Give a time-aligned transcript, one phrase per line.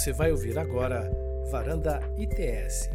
[0.00, 1.12] Você vai ouvir agora
[1.50, 2.88] Varanda ITS.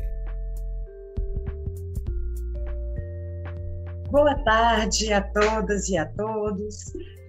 [4.09, 6.75] Boa tarde a todas e a todos.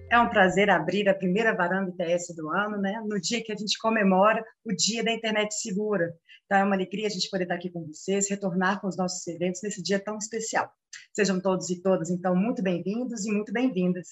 [0.09, 2.99] É um prazer abrir a primeira varanda ITS do ano, né?
[3.05, 6.11] No dia que a gente comemora o Dia da Internet Segura.
[6.47, 9.27] Então, é uma alegria a gente poder estar aqui com vocês, retornar com os nossos
[9.27, 10.71] eventos nesse dia tão especial.
[11.13, 14.07] Sejam todos e todas, então, muito bem-vindos e muito bem-vindas.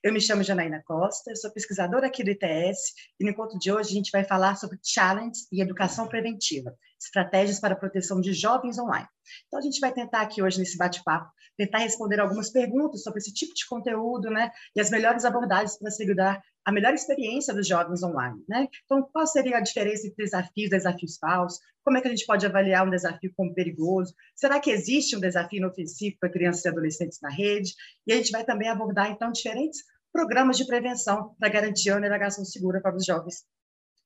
[0.00, 2.78] Eu me chamo Janaína Costa, sou pesquisadora aqui do ITS
[3.18, 6.72] e no encontro de hoje a gente vai falar sobre challenge e educação preventiva,
[7.02, 9.08] estratégias para a proteção de jovens online.
[9.48, 11.28] Então, a gente vai tentar aqui hoje, nesse bate-papo,
[11.60, 14.50] tentar responder algumas perguntas sobre esse tipo de conteúdo, né?
[14.74, 18.66] E as melhores abordagens para segurar a melhor experiência dos jovens online, né?
[18.86, 21.60] Então, qual seria a diferença entre desafios e desafios falsos?
[21.84, 24.14] Como é que a gente pode avaliar um desafio como perigoso?
[24.34, 27.74] Será que existe um desafio inofensivo para crianças e adolescentes na rede?
[28.06, 29.80] E a gente vai também abordar, então, diferentes
[30.10, 33.44] programas de prevenção para garantir a navegação segura para os jovens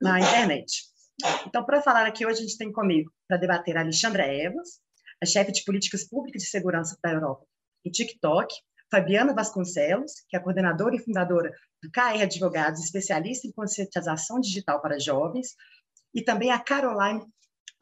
[0.01, 0.83] na internet.
[1.47, 4.81] Então, para falar aqui hoje, a gente tem comigo para debater a Alexandra Evans,
[5.25, 7.45] a chefe de políticas públicas de segurança da Europa
[7.85, 8.55] do TikTok,
[8.91, 14.99] Fabiana Vasconcelos, que é coordenadora e fundadora do KR Advogados, especialista em conscientização digital para
[14.99, 15.55] jovens,
[16.15, 17.25] e também a Caroline,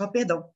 [0.01, 0.51] oh, perdão,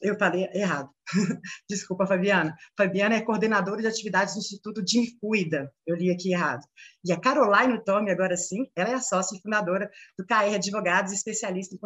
[0.00, 0.90] eu falei errado.
[1.68, 2.54] Desculpa, Fabiana.
[2.76, 5.72] Fabiana é coordenadora de atividades do Instituto de Cuida.
[5.86, 6.62] Eu li aqui errado.
[7.04, 11.12] E a Caroline Tome, agora sim, ela é a sócia e fundadora do KR Advogados,
[11.12, 11.78] especialista em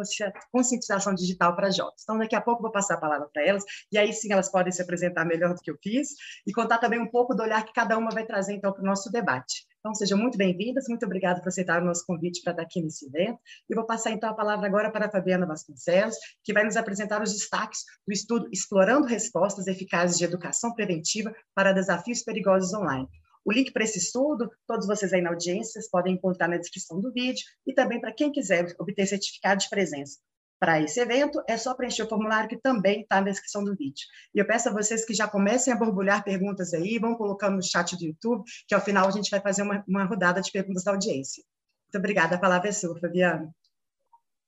[0.51, 2.01] conscientização digital para jovens.
[2.01, 4.71] Então, daqui a pouco vou passar a palavra para elas, e aí sim elas podem
[4.71, 6.09] se apresentar melhor do que eu fiz,
[6.47, 8.85] e contar também um pouco do olhar que cada uma vai trazer, então, para o
[8.85, 9.67] nosso debate.
[9.81, 13.07] Então, sejam muito bem-vindas, muito obrigada por aceitar o nosso convite para estar aqui nesse
[13.07, 13.39] evento.
[13.67, 17.19] E vou passar, então, a palavra agora para a Fabiana Vasconcelos, que vai nos apresentar
[17.21, 23.07] os destaques do estudo Explorando Respostas Eficazes de Educação Preventiva para Desafios Perigosos Online.
[23.43, 27.11] O link para esse estudo, todos vocês aí na audiência, podem encontrar na descrição do
[27.11, 30.19] vídeo e também para quem quiser obter certificado de presença
[30.61, 34.05] para esse evento, é só preencher o formulário que também está na descrição do vídeo.
[34.33, 37.63] E eu peço a vocês que já comecem a borbulhar perguntas aí, vão colocando no
[37.63, 40.83] chat do YouTube, que ao final a gente vai fazer uma, uma rodada de perguntas
[40.83, 41.43] da audiência.
[41.87, 43.51] Muito obrigada, a palavra é sua, Fabiana.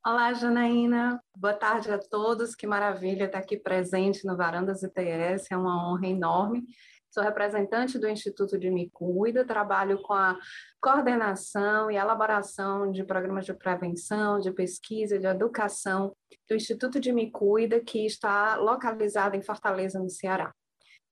[0.05, 1.23] Olá, Janaína.
[1.37, 2.55] Boa tarde a todos.
[2.55, 5.49] Que maravilha estar aqui presente no Varandas ITS.
[5.49, 6.65] É uma honra enorme
[7.13, 10.35] sou representante do Instituto de Me Cuida, trabalho com a
[10.81, 16.15] coordenação e elaboração de programas de prevenção, de pesquisa, de educação
[16.49, 20.51] do Instituto de Me Cuida, que está localizado em Fortaleza, no Ceará.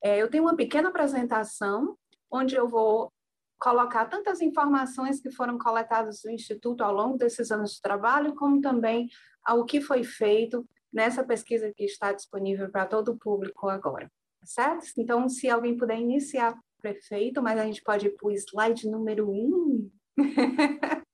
[0.03, 1.96] É, eu tenho uma pequena apresentação
[2.31, 3.13] onde eu vou
[3.61, 8.59] colocar tantas informações que foram coletadas do Instituto ao longo desses anos de trabalho, como
[8.59, 9.07] também
[9.44, 14.11] ao que foi feito nessa pesquisa que está disponível para todo o público agora
[14.44, 14.85] certo?
[14.97, 19.29] Então, se alguém puder iniciar, prefeito, mas a gente pode ir para o slide número
[19.29, 19.89] um.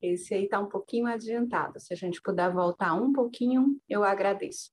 [0.00, 1.80] Esse aí está um pouquinho adiantado.
[1.80, 4.70] Se a gente puder voltar um pouquinho, eu agradeço.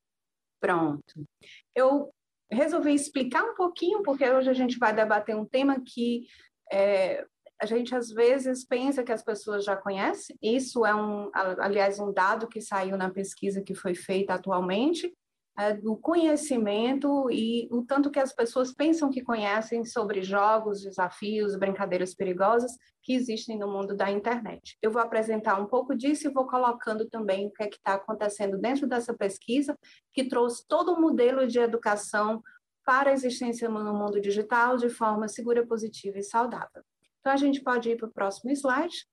[0.60, 1.26] Pronto.
[1.74, 2.14] Eu
[2.52, 6.28] resolvi explicar um pouquinho, porque hoje a gente vai debater um tema que
[6.72, 7.26] é,
[7.62, 10.38] a gente às vezes pensa que as pessoas já conhecem.
[10.42, 15.14] Isso é um, aliás, um dado que saiu na pesquisa que foi feita atualmente,
[15.58, 21.56] é, do conhecimento e o tanto que as pessoas pensam que conhecem sobre jogos, desafios,
[21.56, 24.78] brincadeiras perigosas que existem no mundo da internet.
[24.82, 28.58] Eu vou apresentar um pouco disso e vou colocando também o que é está acontecendo
[28.58, 29.78] dentro dessa pesquisa,
[30.14, 32.44] que trouxe todo o modelo de educação
[32.86, 36.84] para a existência no mundo digital de forma segura, positiva e saudável.
[37.20, 39.06] Então, a gente pode ir para o próximo slide.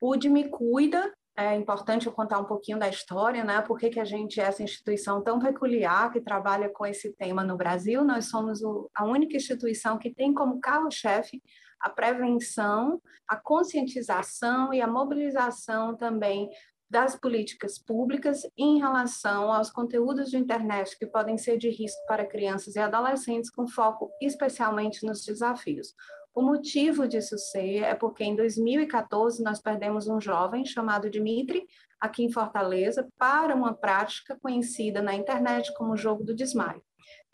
[0.00, 3.60] O Me Cuida é importante eu contar um pouquinho da história, né?
[3.60, 7.44] Por que, que a gente é essa instituição tão peculiar que trabalha com esse tema
[7.44, 8.04] no Brasil?
[8.04, 11.42] Nós somos o, a única instituição que tem como carro-chefe
[11.80, 16.48] a prevenção, a conscientização e a mobilização também
[16.88, 22.26] das políticas públicas em relação aos conteúdos de internet que podem ser de risco para
[22.26, 25.94] crianças e adolescentes, com foco especialmente nos desafios.
[26.34, 31.66] O motivo disso ser é porque em 2014 nós perdemos um jovem chamado Dimitri,
[31.98, 36.82] aqui em Fortaleza, para uma prática conhecida na internet como jogo do desmaio.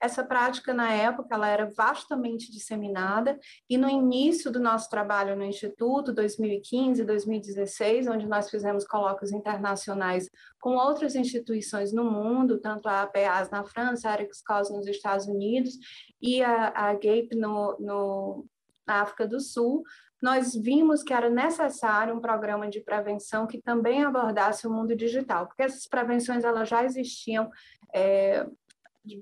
[0.03, 3.39] Essa prática, na época, ela era vastamente disseminada,
[3.71, 10.29] e no início do nosso trabalho no Instituto, 2015, 2016, onde nós fizemos colóquios internacionais
[10.61, 15.75] com outras instituições no mundo, tanto a APAS na França, a Ericos nos Estados Unidos
[16.21, 18.47] e a, a GAPE no, no,
[18.85, 19.85] na África do Sul,
[20.23, 25.47] nós vimos que era necessário um programa de prevenção que também abordasse o mundo digital,
[25.47, 27.51] porque essas prevenções elas já existiam,
[27.93, 28.47] é,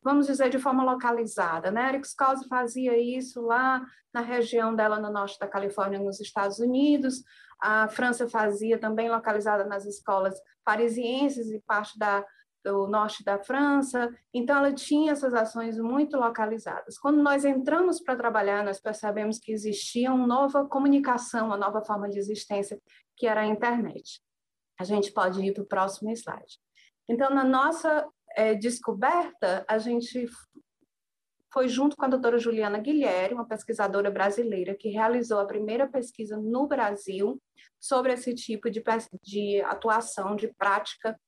[0.02, 1.70] vamos dizer, de forma localizada.
[1.70, 1.88] Né?
[1.88, 7.22] Eric Scalzi fazia isso lá na região dela, no norte da Califórnia, nos Estados Unidos.
[7.60, 10.34] a França fazia também localizada nas escolas
[10.64, 12.24] parisienses e parte da,
[12.64, 16.98] do norte da França, então ela tinha essas ações muito localizadas.
[16.98, 22.08] Quando nós entramos para trabalhar, nós percebemos que existia uma nova comunicação, uma nova forma
[22.08, 22.80] de existência,
[23.16, 24.20] que era a internet.
[24.78, 26.58] A gente pode ir para o próximo slide.
[27.08, 28.06] Então, na nossa
[28.36, 30.28] é, descoberta, a gente
[31.52, 36.36] foi junto com a doutora Juliana Guilherme, uma pesquisadora brasileira, que realizou a primeira pesquisa
[36.36, 37.40] no Brasil
[37.78, 38.82] sobre esse tipo de,
[39.22, 41.18] de atuação, de prática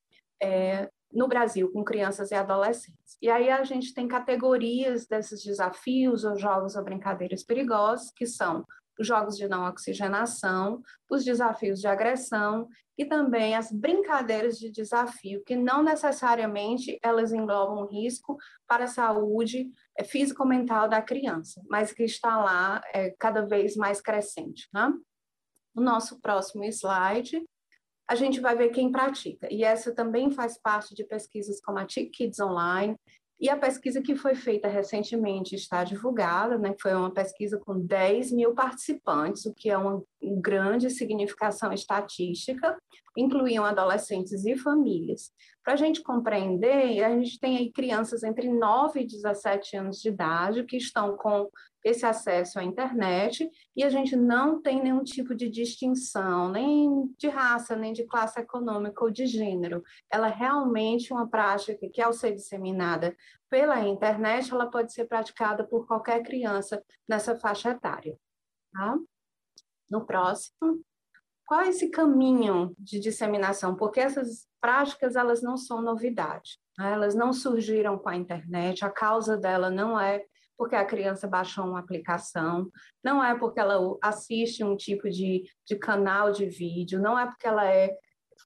[0.40, 3.16] é, no Brasil com crianças e adolescentes.
[3.20, 8.64] E aí a gente tem categorias desses desafios ou jogos ou brincadeiras perigosos, que são
[9.02, 15.43] os jogos de não oxigenação, os desafios de agressão e também as brincadeiras de desafio,
[15.44, 22.04] que não necessariamente elas englobam risco para a saúde é, físico-mental da criança, mas que
[22.04, 24.69] está lá é, cada vez mais crescente.
[24.72, 24.93] Né?
[25.75, 27.44] O nosso próximo slide
[28.08, 29.48] a gente vai ver quem pratica.
[29.50, 32.96] E essa também faz parte de pesquisas como a TIC Kids Online,
[33.43, 38.31] e a pesquisa que foi feita recentemente está divulgada, né, foi uma pesquisa com 10
[38.31, 40.00] mil participantes, o que é uma
[40.41, 42.79] grande significação estatística,
[43.17, 45.33] incluíam adolescentes e famílias.
[45.65, 50.09] Para a gente compreender, a gente tem aí crianças entre 9 e 17 anos de
[50.09, 51.50] idade que estão com
[51.84, 57.29] esse acesso à internet e a gente não tem nenhum tipo de distinção, nem de
[57.29, 59.82] raça, nem de classe econômica ou de gênero.
[60.11, 63.17] Ela é realmente uma prática que, ao ser disseminada
[63.50, 68.17] pela internet, ela pode ser praticada por qualquer criança nessa faixa etária.
[68.73, 68.96] Tá?
[69.90, 70.82] No próximo.
[71.44, 73.75] Qual é esse caminho de disseminação?
[73.75, 76.58] Porque essas práticas, elas não são novidade.
[76.79, 76.93] Né?
[76.93, 80.25] Elas não surgiram com a internet, a causa dela não é
[80.56, 82.70] porque a criança baixou uma aplicação,
[83.02, 87.46] não é porque ela assiste um tipo de, de canal de vídeo, não é porque
[87.46, 87.96] ela é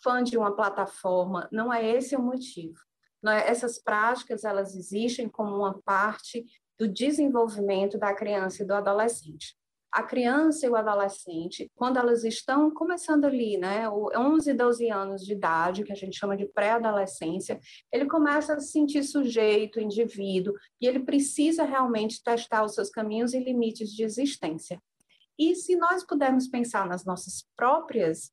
[0.03, 2.79] fã de uma plataforma, não é esse o motivo.
[3.27, 6.45] É, essas práticas, elas existem como uma parte
[6.79, 9.57] do desenvolvimento da criança e do adolescente
[9.97, 15.33] a criança e o adolescente, quando elas estão começando ali, né, 11, 12 anos de
[15.33, 17.59] idade, que a gente chama de pré-adolescência,
[17.91, 23.33] ele começa a se sentir sujeito, indivíduo, e ele precisa realmente testar os seus caminhos
[23.33, 24.79] e limites de existência.
[25.39, 28.31] E se nós pudermos pensar nas nossas próprias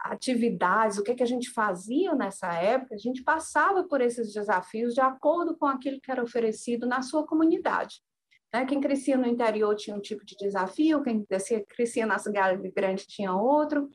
[0.00, 4.92] atividades, o que, que a gente fazia nessa época, a gente passava por esses desafios
[4.92, 8.02] de acordo com aquilo que era oferecido na sua comunidade.
[8.52, 8.64] Né?
[8.64, 11.26] Quem crescia no interior tinha um tipo de desafio, quem
[11.68, 13.88] crescia, na cidade grande tinha outro.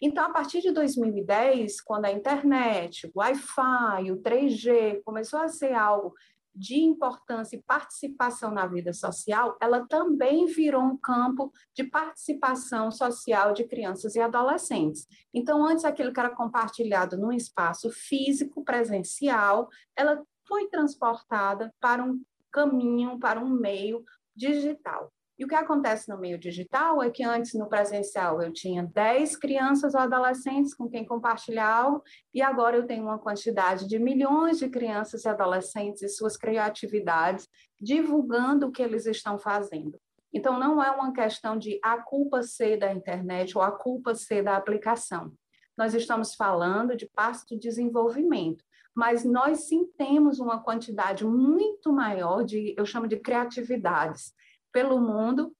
[0.00, 5.72] Então, a partir de 2010, quando a internet, o Wi-Fi, o 3G começou a ser
[5.72, 6.14] algo
[6.54, 13.52] de importância e participação na vida social, ela também virou um campo de participação social
[13.52, 15.06] de crianças e adolescentes.
[15.34, 22.22] Então, antes aquilo que era compartilhado num espaço físico, presencial, ela foi transportada para um
[22.56, 24.02] caminham para um meio
[24.34, 25.12] digital.
[25.38, 29.36] E o que acontece no meio digital é que antes, no presencial, eu tinha 10
[29.36, 34.58] crianças ou adolescentes com quem compartilhar algo, e agora eu tenho uma quantidade de milhões
[34.58, 37.46] de crianças e adolescentes e suas criatividades
[37.78, 40.00] divulgando o que eles estão fazendo.
[40.32, 44.42] Então, não é uma questão de a culpa ser da internet ou a culpa ser
[44.42, 45.34] da aplicação.
[45.76, 48.64] Nós estamos falando de parte do desenvolvimento
[48.96, 54.32] mas nós sim temos uma quantidade muito maior de, eu chamo de criatividades,
[54.72, 55.52] pelo mundo,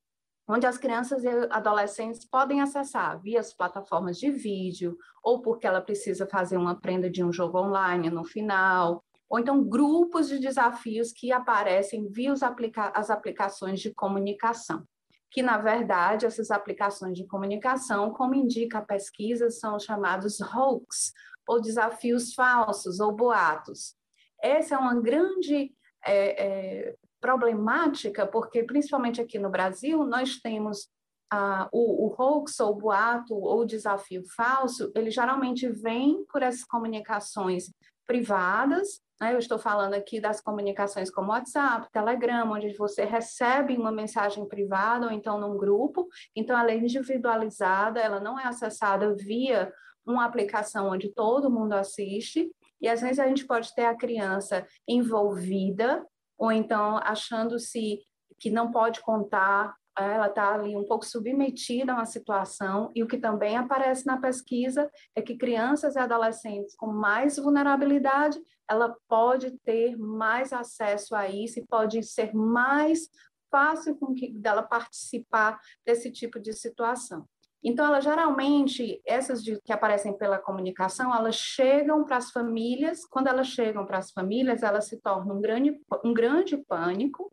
[0.48, 5.82] onde as crianças e adolescentes podem acessar via as plataformas de vídeo, ou porque ela
[5.82, 11.12] precisa fazer uma prenda de um jogo online no final, ou então grupos de desafios
[11.12, 14.82] que aparecem via aplica as aplicações de comunicação.
[15.30, 21.12] Que, na verdade, essas aplicações de comunicação, como indica a pesquisa, são chamados hoax,
[21.46, 23.94] ou desafios falsos ou boatos.
[24.42, 25.72] Essa é uma grande
[26.04, 30.88] é, é, problemática, porque, principalmente aqui no Brasil, nós temos
[31.30, 37.72] ah, o, o hoax, ou boato, ou desafio falso, ele geralmente vem por essas comunicações
[38.06, 39.34] privadas, né?
[39.34, 45.06] eu estou falando aqui das comunicações como WhatsApp, Telegram, onde você recebe uma mensagem privada
[45.06, 49.72] ou então num grupo, então ela é individualizada, ela não é acessada via
[50.06, 54.66] uma aplicação onde todo mundo assiste, e às vezes a gente pode ter a criança
[54.86, 56.06] envolvida,
[56.38, 58.00] ou então achando-se
[58.38, 63.06] que não pode contar, ela está ali um pouco submetida a uma situação, e o
[63.06, 69.52] que também aparece na pesquisa é que crianças e adolescentes com mais vulnerabilidade, ela pode
[69.58, 73.08] ter mais acesso a isso e pode ser mais
[73.50, 77.26] fácil com que dela participar desse tipo de situação.
[77.68, 83.26] Então, elas geralmente, essas de, que aparecem pela comunicação, elas chegam para as famílias, quando
[83.26, 87.28] elas chegam para as famílias, elas se tornam um grande, um grande pânico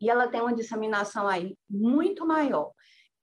[0.00, 2.70] e ela tem uma disseminação aí muito maior.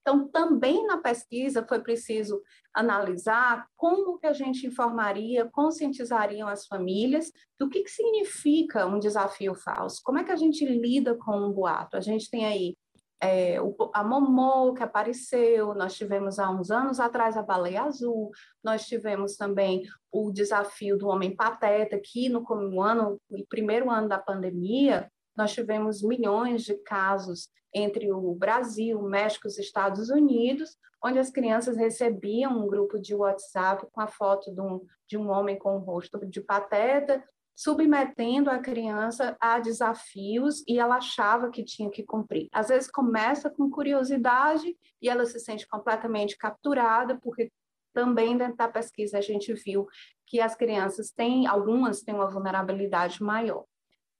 [0.01, 2.41] Então, também na pesquisa foi preciso
[2.73, 9.55] analisar como que a gente informaria, conscientizariam as famílias do que, que significa um desafio
[9.55, 11.95] falso, como é que a gente lida com um boato.
[11.95, 12.75] A gente tem aí
[13.21, 18.31] é, o, a Momô que apareceu, nós tivemos há uns anos atrás a Baleia Azul,
[18.63, 24.09] nós tivemos também o desafio do Homem Pateta, que no, no ano, no primeiro ano
[24.09, 30.75] da pandemia, nós tivemos milhões de casos entre o Brasil, México e os Estados Unidos,
[31.03, 35.29] onde as crianças recebiam um grupo de WhatsApp com a foto de um, de um
[35.29, 37.23] homem com o rosto de pateta,
[37.61, 42.47] submetendo a criança a desafios e ela achava que tinha que cumprir.
[42.51, 47.51] Às vezes começa com curiosidade e ela se sente completamente capturada, porque
[47.93, 49.87] também dentro da pesquisa a gente viu
[50.25, 53.65] que as crianças têm, algumas têm uma vulnerabilidade maior.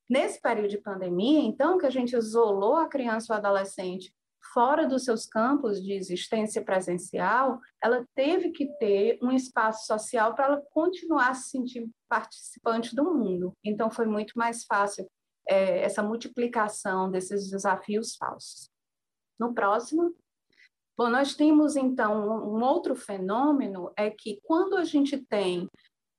[0.08, 4.14] Nesse período de pandemia, então, que a gente isolou a criança ou adolescente
[4.54, 10.46] fora dos seus campos de existência presencial, ela teve que ter um espaço social para
[10.46, 13.54] ela continuar se sentir participante do mundo.
[13.64, 15.08] Então, foi muito mais fácil
[15.48, 18.70] é, essa multiplicação desses desafios falsos.
[19.40, 20.16] No próximo.
[20.98, 25.68] Bom, nós temos, então, um outro fenômeno, é que quando a gente tem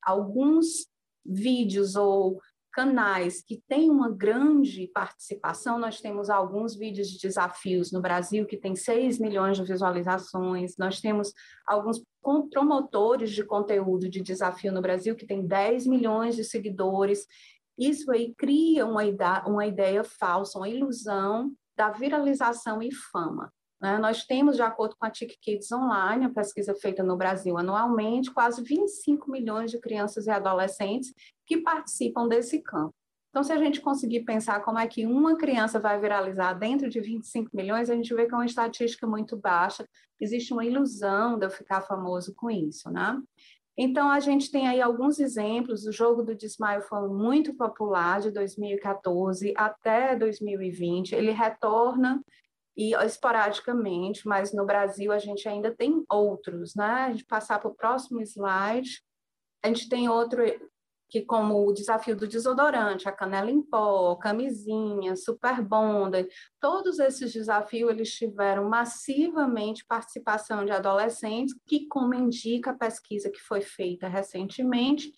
[0.02, 0.86] alguns
[1.24, 2.40] vídeos ou
[2.72, 8.56] canais que têm uma grande participação, nós temos alguns vídeos de desafios no Brasil que
[8.56, 11.32] tem 6 milhões de visualizações, nós temos
[11.66, 12.02] alguns
[12.50, 17.26] promotores de conteúdo de desafio no Brasil que tem 10 milhões de seguidores.
[17.78, 23.52] Isso aí cria uma ideia, uma ideia falsa, uma ilusão da viralização e fama.
[23.82, 23.98] Né?
[23.98, 28.30] Nós temos, de acordo com a TIC Kids Online, a pesquisa feita no Brasil anualmente,
[28.30, 31.12] quase 25 milhões de crianças e adolescentes
[31.44, 32.94] que participam desse campo.
[33.30, 37.00] Então, se a gente conseguir pensar como é que uma criança vai viralizar dentro de
[37.00, 39.84] 25 milhões, a gente vê que é uma estatística muito baixa,
[40.20, 43.20] existe uma ilusão de eu ficar famoso com isso, né?
[43.76, 45.86] Então, a gente tem aí alguns exemplos.
[45.86, 51.14] O jogo do desmaio foi muito popular de 2014 até 2020.
[51.14, 52.22] Ele retorna
[52.76, 56.84] e esporadicamente, mas no Brasil a gente ainda tem outros, né?
[56.84, 59.02] A gente passar para o próximo slide,
[59.62, 60.42] a gente tem outro
[61.12, 66.26] que como o desafio do desodorante, a canela em pó, camisinha, super bonder,
[66.58, 73.40] todos esses desafios eles tiveram massivamente participação de adolescentes, que como indica a pesquisa que
[73.40, 75.12] foi feita recentemente,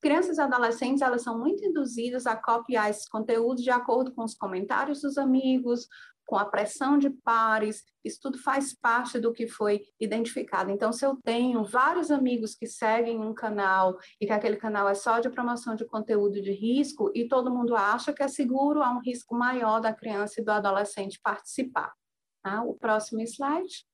[0.00, 4.34] crianças e adolescentes elas são muito induzidas a copiar esses conteúdos de acordo com os
[4.34, 5.88] comentários dos amigos,
[6.32, 10.70] com a pressão de pares, isso tudo faz parte do que foi identificado.
[10.70, 14.94] Então, se eu tenho vários amigos que seguem um canal e que aquele canal é
[14.94, 18.90] só de promoção de conteúdo de risco e todo mundo acha que é seguro, há
[18.90, 21.92] um risco maior da criança e do adolescente participar.
[22.42, 22.62] Tá?
[22.62, 23.84] O próximo slide.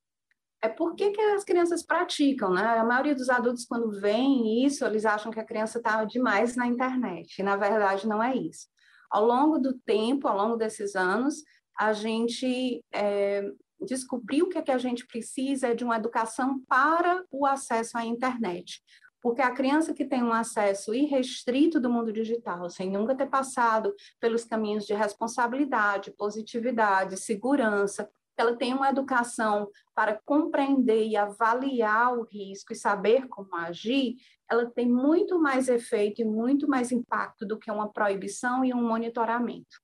[0.63, 2.63] É por que, que as crianças praticam, né?
[2.79, 6.69] A maioria dos adultos, quando veem isso, eles acham que a criança está demais na
[6.69, 7.41] internet.
[7.41, 8.69] E, na verdade, não é isso.
[9.11, 11.43] Ao longo do tempo, ao longo desses anos,
[11.79, 13.49] a gente é,
[13.81, 18.05] descobriu que, é que a gente precisa é de uma educação para o acesso à
[18.05, 18.83] internet.
[19.21, 23.95] Porque a criança que tem um acesso irrestrito do mundo digital, sem nunca ter passado
[24.21, 32.23] pelos caminhos de responsabilidade, positividade, segurança, ela tem uma educação para compreender e avaliar o
[32.23, 34.15] risco e saber como agir,
[34.49, 38.81] ela tem muito mais efeito e muito mais impacto do que uma proibição e um
[38.81, 39.81] monitoramento.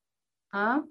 [0.50, 0.84] Tá?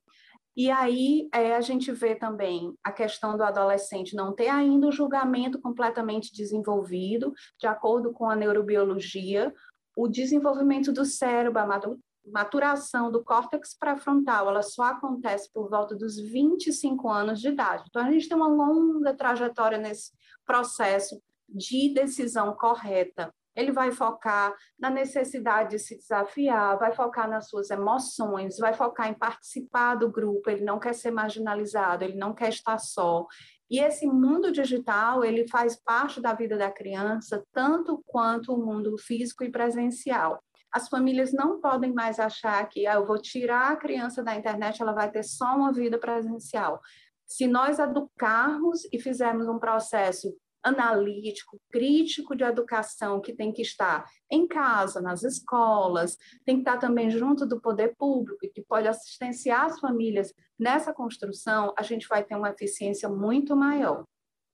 [0.56, 4.92] E aí é, a gente vê também a questão do adolescente não ter ainda o
[4.92, 9.54] julgamento completamente desenvolvido, de acordo com a neurobiologia,
[9.96, 11.82] o desenvolvimento do cérebro, a
[12.26, 17.84] maturação do córtex pré-frontal, ela só acontece por volta dos 25 anos de idade.
[17.90, 20.12] Então, a gente tem uma longa trajetória nesse
[20.46, 27.50] processo de decisão correta ele vai focar na necessidade de se desafiar, vai focar nas
[27.50, 32.34] suas emoções, vai focar em participar do grupo, ele não quer ser marginalizado, ele não
[32.34, 33.26] quer estar só.
[33.70, 38.96] E esse mundo digital, ele faz parte da vida da criança, tanto quanto o mundo
[38.98, 40.44] físico e presencial.
[40.72, 44.82] As famílias não podem mais achar que ah, eu vou tirar a criança da internet,
[44.82, 46.82] ela vai ter só uma vida presencial.
[47.26, 54.10] Se nós educarmos e fizermos um processo analítico, crítico de educação que tem que estar
[54.32, 59.66] em casa, nas escolas, tem que estar também junto do poder público que pode assistenciar
[59.66, 64.06] as famílias nessa construção, a gente vai ter uma eficiência muito maior.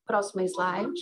[0.05, 0.99] Próximo slide.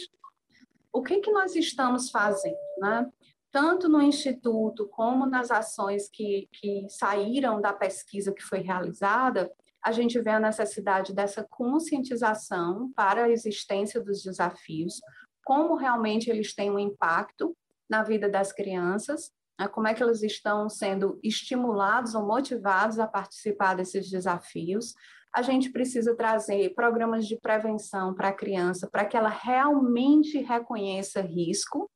[0.91, 2.57] O que, que nós estamos fazendo?
[2.79, 3.09] Né?
[3.51, 9.51] Tanto no Instituto como nas ações que, que saíram da pesquisa que foi realizada,
[9.87, 14.99] a gente vê a necessidade dessa conscientização para a existência dos desafios,
[15.45, 17.55] como realmente eles têm um impacto
[17.89, 23.07] na vida das crianças, né, como é que eles estão sendo estimulados ou motivados a
[23.07, 24.93] participar desses desafios.
[25.33, 31.21] A gente precisa trazer programas de prevenção para a criança, para que ela realmente reconheça
[31.21, 31.89] risco,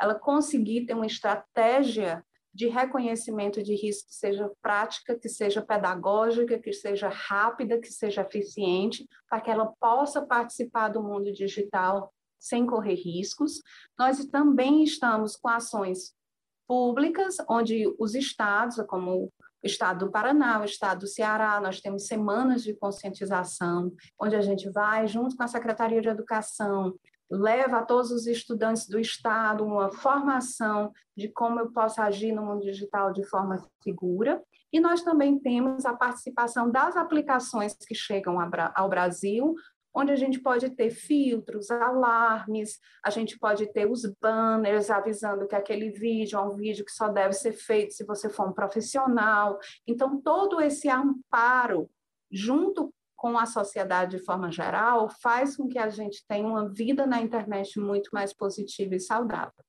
[0.00, 2.20] ela conseguir ter uma estratégia
[2.58, 9.08] de reconhecimento de risco seja prática, que seja pedagógica, que seja rápida, que seja eficiente,
[9.30, 13.62] para que ela possa participar do mundo digital sem correr riscos.
[13.96, 16.12] Nós também estamos com ações
[16.66, 22.08] públicas, onde os estados, como o estado do Paraná, o estado do Ceará, nós temos
[22.08, 26.92] semanas de conscientização, onde a gente vai, junto com a Secretaria de Educação,
[27.30, 32.44] leva a todos os estudantes do estado uma formação de como eu posso agir no
[32.44, 34.42] mundo digital de forma segura.
[34.72, 38.38] E nós também temos a participação das aplicações que chegam
[38.74, 39.54] ao Brasil,
[39.94, 45.56] onde a gente pode ter filtros, alarmes, a gente pode ter os banners avisando que
[45.56, 49.58] aquele vídeo é um vídeo que só deve ser feito se você for um profissional.
[49.86, 51.90] Então, todo esse amparo,
[52.30, 57.04] junto com a sociedade de forma geral, faz com que a gente tenha uma vida
[57.04, 59.64] na internet muito mais positiva e saudável.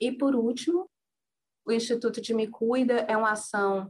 [0.00, 0.90] E, por último,
[1.64, 3.88] o Instituto de Me Cuida é uma ação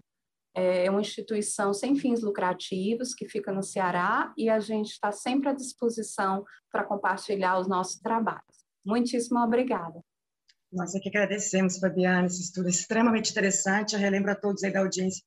[0.56, 5.48] é uma instituição sem fins lucrativos que fica no Ceará e a gente está sempre
[5.48, 8.64] à disposição para compartilhar os nossos trabalhos.
[8.86, 10.00] Muitíssimo obrigada.
[10.70, 13.94] Nós aqui agradecemos, Fabiana, esse estudo extremamente interessante.
[13.94, 15.24] Eu relembro a todos aí da audiência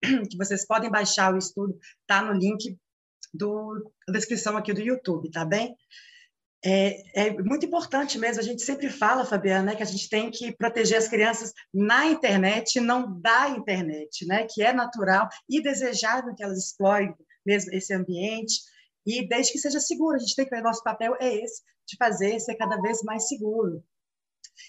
[0.30, 2.78] que vocês podem baixar o estudo, está no link
[3.32, 5.76] do, da descrição aqui do YouTube, tá bem?
[6.64, 10.28] É, é, muito importante mesmo, a gente sempre fala, Fabiana, né, que a gente tem
[10.28, 16.34] que proteger as crianças na internet, não da internet, né, que é natural e desejável
[16.34, 17.14] que elas explorem
[17.46, 18.60] mesmo esse ambiente,
[19.06, 21.96] e desde que seja seguro, a gente tem que ver, nosso papel é esse, de
[21.96, 23.82] fazer ser cada vez mais seguro.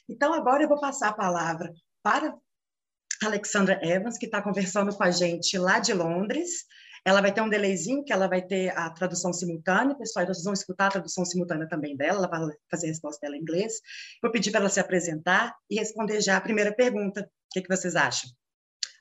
[0.08, 5.04] Então, agora eu vou passar a palavra para a Alexandra Evans, que está conversando com
[5.04, 6.66] a gente lá de Londres,
[7.06, 10.54] ela vai ter um delayzinho, que ela vai ter a tradução simultânea, pessoal, vocês vão
[10.54, 13.74] escutar a tradução simultânea também dela, ela vai fazer a resposta dela em inglês.
[14.22, 17.22] Vou pedir para ela se apresentar e responder já a primeira pergunta.
[17.22, 18.30] O que, que vocês acham?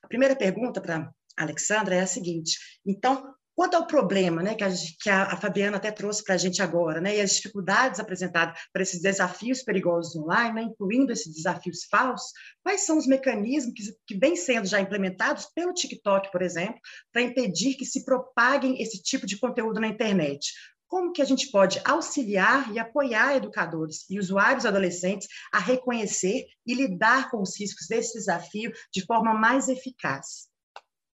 [0.03, 4.71] A primeira pergunta para Alexandra é a seguinte: então, Quanto ao problema né, que, a,
[5.03, 8.83] que a, Fabiana até trouxe para a gente agora, né, e as dificuldades apresentadas para
[8.83, 12.31] esses desafios perigosos online, né, incluindo esses desafios falsos,
[12.63, 16.79] quais são os mecanismos que, que vêm sendo já implementados pelo TikTok, por exemplo,
[17.13, 20.53] para impedir que se propaguem esse tipo de conteúdo na internet?
[20.87, 26.75] Como que a gente pode auxiliar e apoiar educadores e usuários adolescentes a reconhecer e
[26.75, 30.47] lidar com os riscos desse desafio de forma mais eficaz?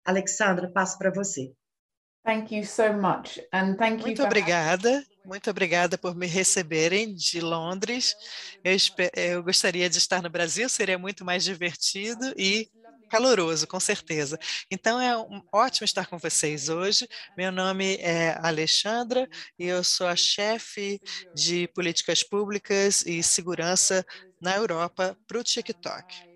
[0.05, 1.58] Alexandra, passo para você.
[2.29, 3.41] Thank you so much.
[3.55, 8.15] And thank muito obrigada, muito obrigada por me receberem de Londres.
[8.63, 8.77] Eu,
[9.17, 12.69] eu gostaria de estar no Brasil, seria muito mais divertido e
[13.09, 14.39] caloroso, com certeza.
[14.71, 17.09] Então é um, ótimo estar com vocês hoje.
[17.35, 19.27] Meu nome é Alexandra
[19.59, 21.01] e eu sou a chefe
[21.35, 24.05] de políticas públicas e segurança
[24.39, 26.28] na Europa para o TikTok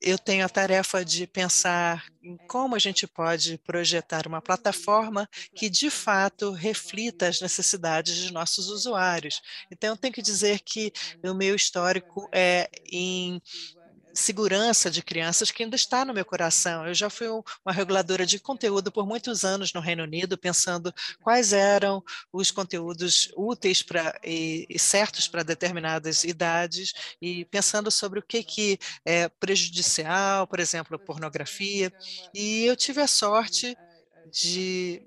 [0.00, 5.68] eu tenho a tarefa de pensar em como a gente pode projetar uma plataforma que,
[5.68, 9.40] de fato, reflita as necessidades de nossos usuários.
[9.70, 13.40] Então, eu tenho que dizer que o meu histórico é em
[14.18, 16.86] segurança de crianças que ainda está no meu coração.
[16.86, 21.52] Eu já fui uma reguladora de conteúdo por muitos anos no Reino Unido, pensando quais
[21.52, 22.02] eram
[22.32, 28.42] os conteúdos úteis para e, e, certos para determinadas idades e pensando sobre o que
[28.42, 31.92] que é prejudicial, por exemplo, pornografia.
[32.34, 33.76] E eu tive a sorte
[34.30, 35.02] de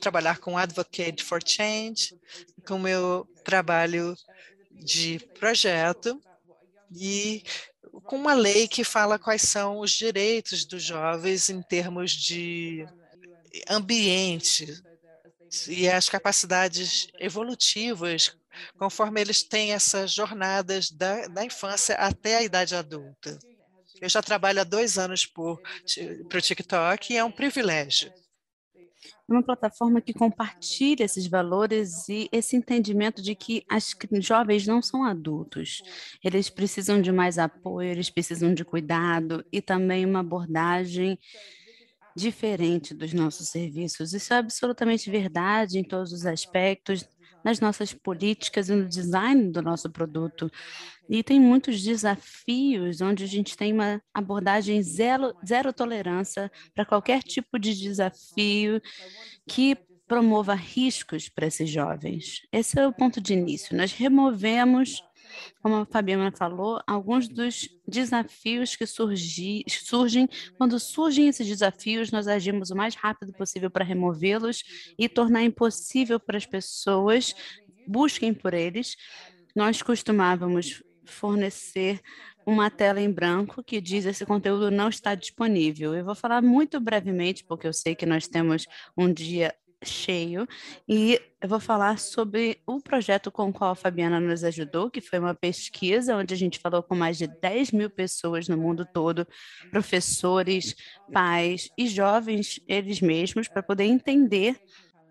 [0.00, 2.18] trabalhar com Advocate for Change,
[2.66, 4.16] com o meu trabalho
[4.70, 6.20] de projeto
[6.98, 7.42] e
[8.04, 12.86] com uma lei que fala quais são os direitos dos jovens em termos de
[13.68, 14.66] ambiente
[15.68, 18.36] e as capacidades evolutivas
[18.78, 23.38] conforme eles têm essas jornadas da, da infância até a idade adulta.
[24.00, 25.42] Eu já trabalho há dois anos para
[26.38, 28.12] o TikTok e é um privilégio
[29.28, 35.04] uma plataforma que compartilha esses valores e esse entendimento de que as jovens não são
[35.04, 35.82] adultos.
[36.22, 41.18] Eles precisam de mais apoio, eles precisam de cuidado e também uma abordagem
[42.16, 44.14] diferente dos nossos serviços.
[44.14, 47.04] Isso é absolutamente verdade em todos os aspectos,
[47.46, 50.50] nas nossas políticas e no design do nosso produto.
[51.08, 57.22] E tem muitos desafios onde a gente tem uma abordagem zero, zero tolerância para qualquer
[57.22, 58.82] tipo de desafio
[59.46, 59.78] que
[60.08, 62.42] promova riscos para esses jovens.
[62.52, 63.76] Esse é o ponto de início.
[63.76, 65.00] Nós removemos,
[65.62, 70.28] como a Fabiana falou, alguns dos desafios que surgi, surgem.
[70.56, 74.62] Quando surgem esses desafios, nós agimos o mais rápido possível para removê-los
[74.98, 77.34] e tornar impossível para as pessoas
[77.86, 78.96] busquem por eles.
[79.54, 82.00] Nós costumávamos fornecer
[82.44, 85.94] uma tela em branco que diz esse conteúdo não está disponível.
[85.94, 89.52] Eu vou falar muito brevemente, porque eu sei que nós temos um dia
[89.88, 90.46] cheio
[90.88, 95.00] e eu vou falar sobre o projeto com o qual a Fabiana nos ajudou, que
[95.00, 98.86] foi uma pesquisa onde a gente falou com mais de 10 mil pessoas no mundo
[98.92, 99.26] todo,
[99.70, 100.74] professores,
[101.12, 104.60] pais e jovens eles mesmos, para poder entender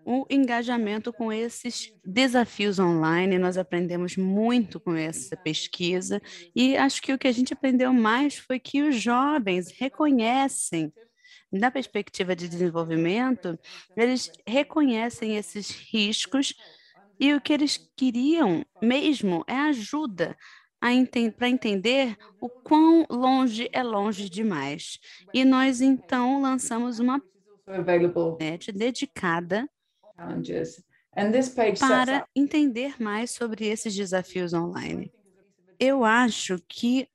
[0.04, 3.38] o engajamento com esses desafios online.
[3.38, 6.22] Nós aprendemos muito com essa pesquisa
[6.54, 10.92] e acho que o que a gente aprendeu mais foi que os jovens reconhecem
[11.52, 13.58] da perspectiva de desenvolvimento,
[13.96, 16.54] eles reconhecem esses riscos
[17.18, 20.36] e o que eles queriam mesmo é ajuda
[20.82, 24.98] enten para entender o quão longe é longe demais.
[25.32, 27.20] E nós então lançamos uma
[28.38, 29.68] net dedicada
[31.78, 35.12] para entender mais sobre esses desafios online.
[35.78, 37.08] Eu acho que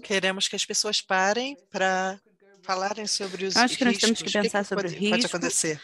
[0.00, 2.20] Queremos que as pessoas parem para
[2.62, 4.18] falarem sobre os Acho que nós riscos.
[4.18, 5.80] temos que pensar que sobre o risco, pode acontecer.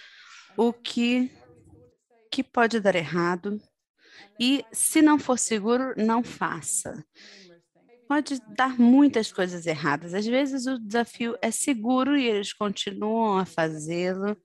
[0.56, 1.30] o que,
[2.30, 3.60] que pode dar errado,
[4.38, 7.04] e se não for seguro, não faça
[8.10, 10.14] pode dar muitas coisas erradas.
[10.14, 14.36] Às vezes o desafio é seguro e eles continuam a fazê-lo.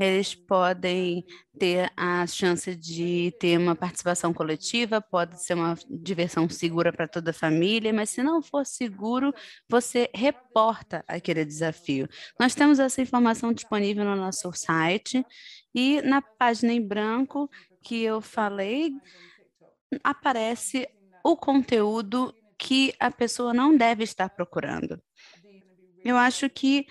[0.00, 1.26] Eles podem
[1.58, 7.32] ter a chance de ter uma participação coletiva, pode ser uma diversão segura para toda
[7.32, 9.30] a família, mas se não for seguro,
[9.68, 12.08] você reporta aquele desafio.
[12.38, 15.22] Nós temos essa informação disponível no nosso site
[15.74, 17.50] e na página em branco
[17.82, 18.92] que eu falei,
[20.02, 20.88] aparece
[21.22, 24.98] o conteúdo que a pessoa não deve estar procurando.
[26.02, 26.86] Eu acho que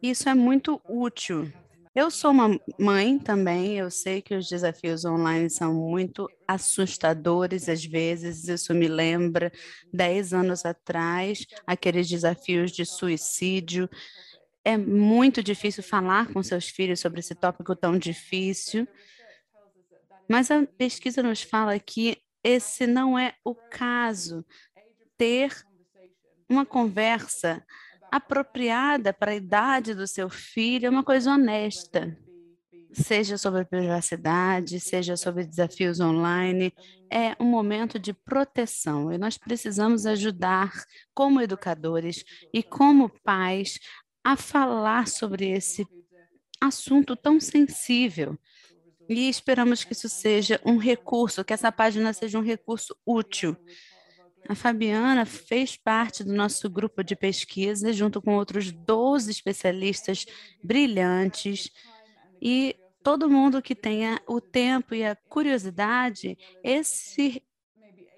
[0.00, 1.52] isso é muito útil.
[1.94, 7.84] Eu sou uma mãe também, eu sei que os desafios online são muito assustadores às
[7.84, 8.48] vezes.
[8.48, 9.52] Isso me lembra
[9.92, 13.88] dez anos atrás, aqueles desafios de suicídio.
[14.64, 18.88] É muito difícil falar com seus filhos sobre esse tópico tão difícil.
[20.28, 24.44] Mas a pesquisa nos fala que esse não é o caso
[25.16, 25.64] ter
[26.48, 27.64] uma conversa
[28.14, 32.16] apropriada para a idade do seu filho, é uma coisa honesta,
[32.92, 36.72] seja sobre privacidade, seja sobre desafios online,
[37.10, 39.12] é um momento de proteção.
[39.12, 40.70] E nós precisamos ajudar,
[41.12, 43.80] como educadores e como pais,
[44.22, 45.84] a falar sobre esse
[46.60, 48.38] assunto tão sensível.
[49.08, 53.56] E esperamos que isso seja um recurso, que essa página seja um recurso útil
[54.48, 60.26] a Fabiana fez parte do nosso grupo de pesquisa, junto com outros 12 especialistas
[60.62, 61.70] brilhantes,
[62.40, 67.42] e todo mundo que tenha o tempo e a curiosidade, esse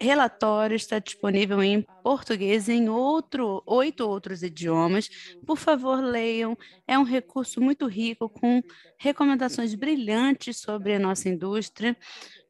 [0.00, 5.08] relatório está disponível em português e em outro, oito outros idiomas.
[5.46, 6.56] Por favor, leiam.
[6.86, 8.62] É um recurso muito rico, com
[8.98, 11.96] recomendações brilhantes sobre a nossa indústria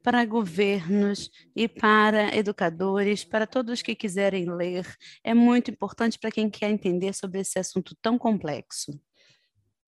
[0.07, 4.87] para governos e para educadores, para todos que quiserem ler.
[5.25, 8.93] É muito importante para quem quer entender sobre esse assunto tão complexo.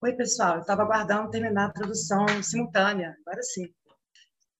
[0.01, 0.55] Oi, pessoal.
[0.55, 3.15] Eu estava aguardando terminar a tradução simultânea.
[3.25, 3.73] Agora sim.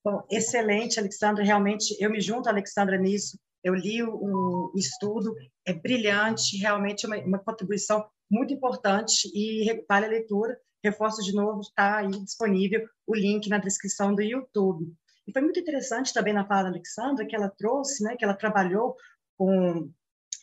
[0.01, 1.43] Bom, excelente, Alexandra.
[1.43, 3.37] Realmente, eu me junto Alexandra nisso.
[3.61, 5.35] Eu li o, o estudo,
[5.67, 10.57] é brilhante, realmente uma, uma contribuição muito importante e vale a leitura.
[10.81, 14.95] Reforço de novo, está aí disponível o link na descrição do YouTube.
[15.29, 18.33] E foi muito interessante também na fala da Alexandra que ela trouxe, né, que ela
[18.33, 18.95] trabalhou
[19.37, 19.87] com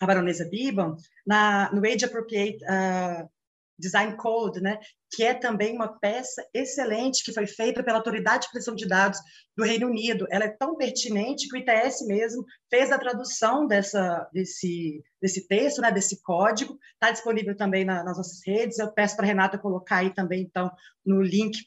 [0.00, 0.96] a baronesa Biban
[1.26, 3.28] na, no Age Appropriate uh,
[3.76, 4.78] Design Code, né,
[5.10, 9.18] que é também uma peça excelente que foi feita pela Autoridade de Proteção de Dados
[9.56, 10.24] do Reino Unido.
[10.30, 15.80] Ela é tão pertinente que o ITS mesmo fez a tradução dessa, desse, desse texto,
[15.80, 16.78] né, desse código.
[16.94, 18.78] Está disponível também na, nas nossas redes.
[18.78, 20.70] Eu peço para a Renata colocar aí também, então,
[21.04, 21.58] no link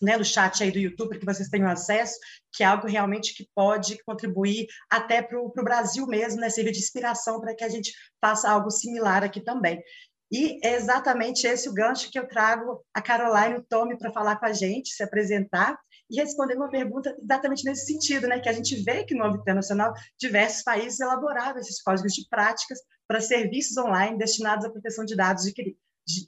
[0.00, 2.18] né, no chat aí do YouTube, para que vocês tenham acesso,
[2.52, 6.78] que é algo realmente que pode contribuir até para o Brasil mesmo, né, servir de
[6.78, 9.82] inspiração para que a gente faça algo similar aqui também.
[10.30, 14.12] E é exatamente esse o gancho que eu trago a Caroline e o Tommy para
[14.12, 15.78] falar com a gente, se apresentar
[16.10, 18.38] e responder uma pergunta exatamente nesse sentido, né?
[18.38, 22.78] Que a gente vê que no âmbito internacional diversos países elaboraram esses códigos de práticas
[23.06, 25.76] para serviços online destinados à proteção de dados de,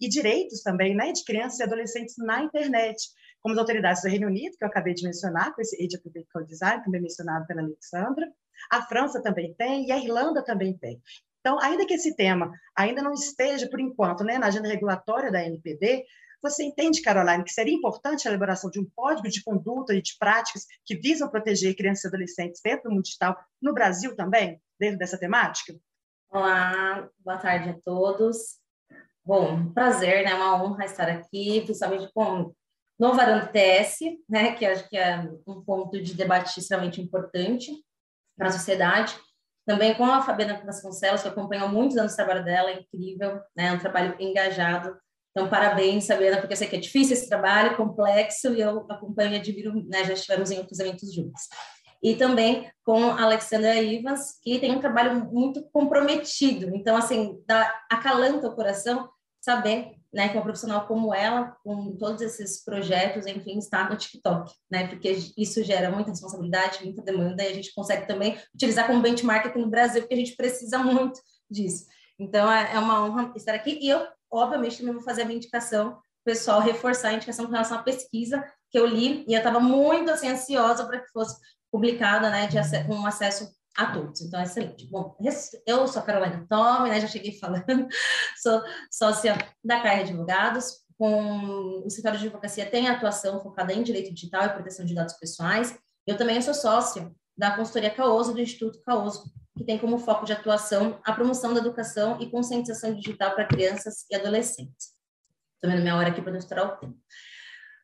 [0.01, 1.13] e direitos também, né?
[1.13, 2.97] De crianças e adolescentes na internet,
[3.41, 6.49] como as autoridades do Reino Unido, que eu acabei de mencionar, com esse Appropriate Code
[6.49, 8.31] Design, também mencionado pela Alexandra,
[8.71, 11.01] a França também tem e a Irlanda também tem.
[11.41, 15.43] Então, ainda que esse tema ainda não esteja, por enquanto, né, na agenda regulatória da
[15.43, 16.05] NPD,
[16.43, 20.17] você entende, Caroline, que seria importante a elaboração de um código de conduta e de
[20.19, 24.99] práticas que visam proteger crianças e adolescentes dentro do mundo digital, no Brasil também, dentro
[24.99, 25.75] dessa temática?
[26.31, 28.59] Olá, boa tarde a todos.
[29.25, 30.35] Bom, prazer, né?
[30.35, 32.55] Uma honra estar aqui, principalmente com
[33.01, 34.53] no Varanda TS, né?
[34.53, 37.73] Que acho que é um ponto de debate extremamente importante
[38.37, 39.17] para a sociedade.
[39.67, 43.69] Também com a Fabiana Vasconcelos, que acompanhou muitos anos o trabalho dela, é incrível, né?
[43.69, 44.95] É um trabalho engajado.
[45.31, 49.33] Então, parabéns, Fabiana, porque eu sei que é difícil esse trabalho, complexo, e eu acompanho
[49.33, 50.05] e admiro, né?
[50.05, 51.49] Já estivemos em outros eventos juntos.
[52.03, 56.75] E também com a Alexandra Ivans, que tem um trabalho muito comprometido.
[56.75, 59.09] Então, assim, dá, acalanta o coração
[59.41, 64.53] saber né, que uma profissional como ela, com todos esses projetos, enfim, está no TikTok,
[64.71, 69.03] né, porque isso gera muita responsabilidade, muita demanda, e a gente consegue também utilizar como
[69.03, 71.87] benchmark aqui no Brasil, porque a gente precisa muito disso.
[72.19, 75.37] Então, é, é uma honra estar aqui, e eu, obviamente, também vou fazer a minha
[75.37, 79.61] indicação, pessoal, reforçar a indicação com relação à pesquisa que eu li, e eu estava
[79.61, 83.49] muito, assim, ansiosa para que fosse publicada, né, de com acesso
[83.81, 84.21] a todos.
[84.21, 84.87] Então, excelente.
[84.89, 85.17] Bom,
[85.67, 87.89] eu sou a Carolina Tome, né, já cheguei falando,
[88.43, 94.13] sou sócia da CAI Advogados, com o escritório de advocacia tem atuação focada em direito
[94.13, 95.79] digital e proteção de dados pessoais.
[96.07, 100.35] Eu também sou sócia da consultoria Caoso, do Instituto Caoso, que tem como foco de
[100.35, 104.95] atuação a promoção da educação e conscientização digital para crianças e adolescentes.
[105.55, 106.99] Estou vendo minha hora aqui para estourar o tempo.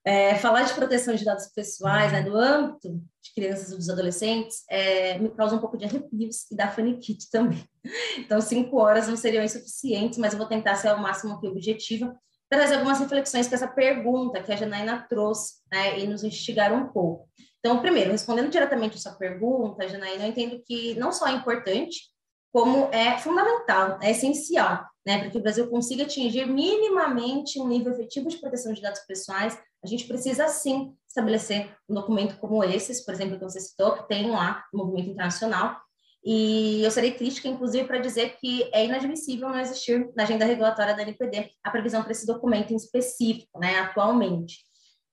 [0.07, 4.63] É, falar de proteção de dados pessoais, né, do âmbito de crianças e dos adolescentes,
[4.71, 7.65] é, me causa um pouco de arrepios e dá faniquite também.
[8.19, 12.17] Então, cinco horas não seriam insuficientes, mas eu vou tentar ser ao máximo aqui objetiva,
[12.49, 16.89] trazer algumas reflexões com essa pergunta que a Janaína trouxe, né, e nos instigar um
[16.89, 17.29] pouco.
[17.59, 22.11] Então, primeiro, respondendo diretamente a sua pergunta, Janaína, eu entendo que não só é importante,
[22.53, 27.93] como é fundamental, é essencial, né, para que o Brasil consiga atingir minimamente um nível
[27.93, 33.05] efetivo de proteção de dados pessoais a gente precisa, sim, estabelecer um documento como esses,
[33.05, 35.77] por exemplo, que você citou, que tem lá no movimento internacional,
[36.25, 40.93] e eu serei crítica, inclusive, para dizer que é inadmissível não existir na agenda regulatória
[40.93, 44.65] da NPD a previsão para esse documento em específico, né, atualmente.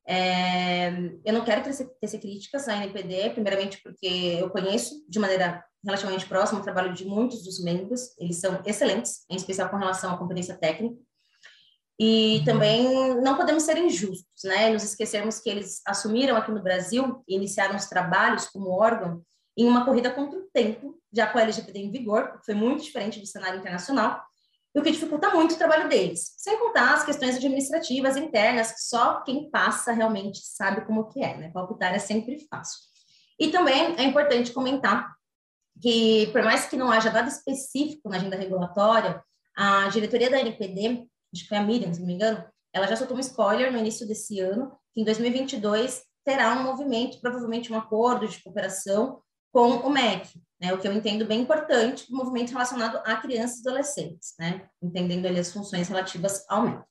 [0.07, 0.89] É,
[1.23, 6.25] eu não quero tecer, tecer críticas à NPD, primeiramente porque eu conheço de maneira relativamente
[6.25, 10.17] próxima o trabalho de muitos dos membros, eles são excelentes, em especial com relação à
[10.17, 10.95] competência técnica,
[11.99, 14.69] e também não podemos ser injustos, né?
[14.69, 19.21] Nos esquecermos que eles assumiram aqui no Brasil e iniciaram os trabalhos como órgão
[19.55, 22.83] em uma corrida contra o tempo, já com a LGPD em vigor, que foi muito
[22.83, 24.23] diferente do cenário internacional,
[24.73, 26.33] e o que dificulta muito o trabalho deles.
[26.37, 31.37] Sem contar as questões administrativas internas, que só quem passa realmente sabe como que é,
[31.37, 31.51] né?
[31.53, 32.79] Palpitar é sempre fácil.
[33.39, 35.13] E também é importante comentar
[35.81, 39.23] que, por mais que não haja dado específico na agenda regulatória,
[39.55, 43.17] a diretoria da NPD acho que a Miriam, se não me engano, ela já soltou
[43.17, 48.27] um spoiler no início desse ano, que em 2022 terá um movimento, provavelmente um acordo
[48.27, 49.19] de cooperação
[49.51, 53.57] com o MEC, né, o que eu entendo bem importante, um movimento relacionado a crianças
[53.57, 56.83] e adolescentes, né, entendendo ali as funções relativas ao MEC.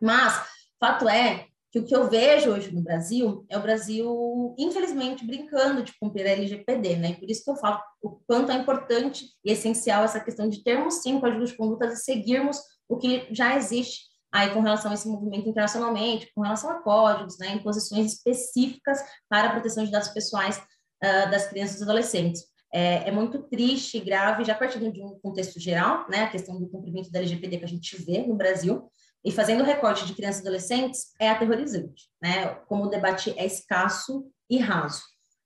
[0.00, 0.46] Mas,
[0.78, 5.82] fato é que o que eu vejo hoje no Brasil é o Brasil, infelizmente, brincando
[5.82, 7.14] de cumprir a LGPD, né?
[7.14, 11.02] Por isso que eu falo o quanto é importante e essencial essa questão de termos,
[11.02, 15.08] sim, códigos de conduta e seguirmos o que já existe aí com relação a esse
[15.08, 20.08] movimento internacionalmente, com relação a códigos, né, em posições específicas para a proteção de dados
[20.08, 22.42] pessoais uh, das crianças e adolescentes.
[22.72, 26.60] É, é, muito triste e grave, já partindo de um contexto geral, né, a questão
[26.60, 28.90] do cumprimento da LGPD que a gente vê no Brasil,
[29.28, 34.26] e fazendo recorte de crianças e adolescentes é aterrorizante, né, como o debate é escasso
[34.48, 35.02] e raso.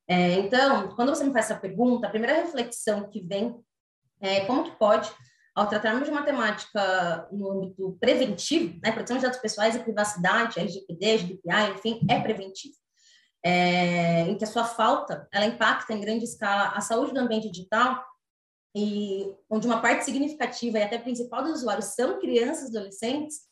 [0.06, 3.56] É, então, quando você me faz essa pergunta, a primeira reflexão que vem
[4.20, 5.10] é como que pode
[5.52, 10.60] ao tratarmos de uma temática no âmbito preventivo, né, proteção de dados pessoais e privacidade,
[10.60, 12.76] LGPD, GDPR, enfim, é preventivo.
[13.44, 17.50] É, em que a sua falta, ela impacta em grande escala a saúde do ambiente
[17.50, 18.00] digital
[18.76, 23.50] e onde uma parte significativa e até principal dos usuários são crianças e adolescentes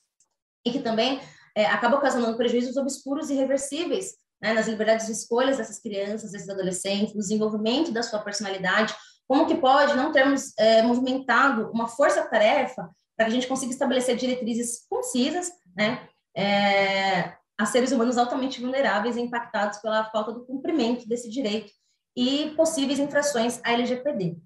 [0.65, 1.21] e que também
[1.57, 6.49] é, acaba ocasionando prejuízos obscuros e irreversíveis né, nas liberdades de escolhas dessas crianças, desses
[6.49, 8.95] adolescentes, no desenvolvimento da sua personalidade,
[9.29, 14.17] como que pode não termos é, movimentado uma força-tarefa para que a gente consiga estabelecer
[14.17, 21.07] diretrizes concisas, né, é, a seres humanos altamente vulneráveis e impactados pela falta do cumprimento
[21.07, 21.71] desse direito
[22.17, 24.39] e possíveis infrações à LGPD.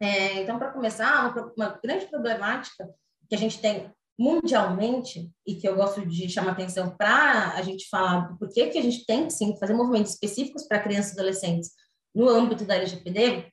[0.00, 2.88] É, então, para começar, uma, uma, grande problemática
[3.28, 7.88] que a gente tem mundialmente e que eu gosto de chamar atenção para a gente
[7.88, 11.70] falar do porquê que a gente tem sim fazer movimentos específicos para crianças e adolescentes
[12.14, 13.52] no âmbito da LGPD,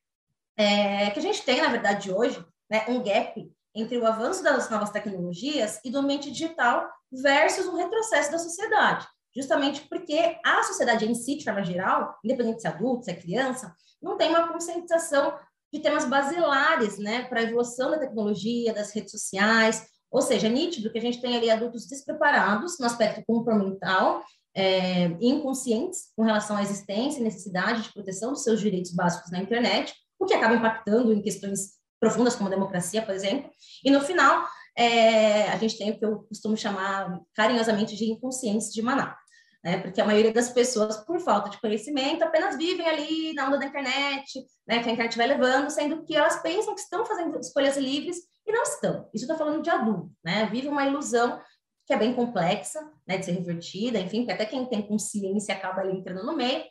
[0.56, 4.69] é que a gente tem, na verdade, hoje, né, um gap entre o avanço das
[4.69, 9.08] novas tecnologias e do ambiente digital versus o retrocesso da sociedade.
[9.36, 13.15] Justamente porque a sociedade em si, de forma geral, independente se é adulto, se é
[13.15, 15.34] criança, não tem uma conscientização
[15.74, 20.50] de temas basilares, né, para a evolução da tecnologia, das redes sociais, ou seja, é
[20.50, 24.21] nítido que a gente tem ali adultos despreparados no aspecto comportamental
[24.54, 29.39] é, inconscientes com relação à existência e necessidade de proteção dos seus direitos básicos na
[29.39, 33.50] internet, o que acaba impactando em questões profundas como a democracia, por exemplo.
[33.84, 34.45] E no final,
[34.78, 39.15] é, a gente tem o que eu costumo chamar carinhosamente de inconsciência de manada.
[39.63, 39.80] Né?
[39.80, 43.65] Porque a maioria das pessoas, por falta de conhecimento, apenas vivem ali na onda da
[43.65, 44.82] internet, né?
[44.82, 48.52] que a internet vai levando, sendo que elas pensam que estão fazendo escolhas livres e
[48.52, 49.10] não estão.
[49.13, 50.47] Isso está falando de adulto, né?
[50.47, 51.39] Vive uma ilusão
[51.86, 55.82] que é bem complexa, né, de ser revertida, enfim, que até quem tem consciência acaba
[55.82, 56.63] ali entrando no meio.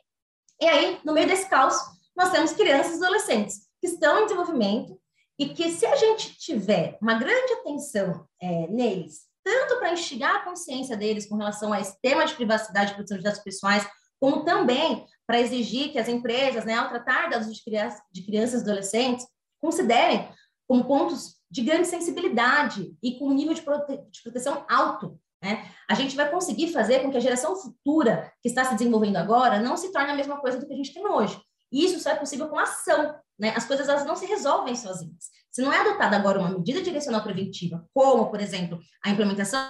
[0.61, 1.75] E aí, no meio desse caos,
[2.17, 4.99] nós temos crianças e adolescentes que estão em desenvolvimento
[5.39, 10.45] e que se a gente tiver uma grande atenção é, neles, tanto para instigar a
[10.45, 13.85] consciência deles com relação a esse tema de privacidade e proteção de dados pessoais,
[14.21, 18.61] como também para exigir que as empresas, né, ao tratar dados de, criança, de crianças
[18.61, 19.27] e adolescentes,
[19.61, 20.29] considerem
[20.69, 25.19] como pontos de grande sensibilidade e com um nível de, prote de proteção alto.
[25.43, 25.69] Né?
[25.89, 29.59] A gente vai conseguir fazer com que a geração futura que está se desenvolvendo agora
[29.59, 31.41] não se torne a mesma coisa do que a gente tem hoje.
[31.73, 33.19] E isso só é possível com ação.
[33.37, 33.53] Né?
[33.57, 35.31] As coisas elas não se resolvem sozinhas.
[35.51, 39.61] Se não é adotada agora uma medida direcional preventiva, como, por exemplo, a implementação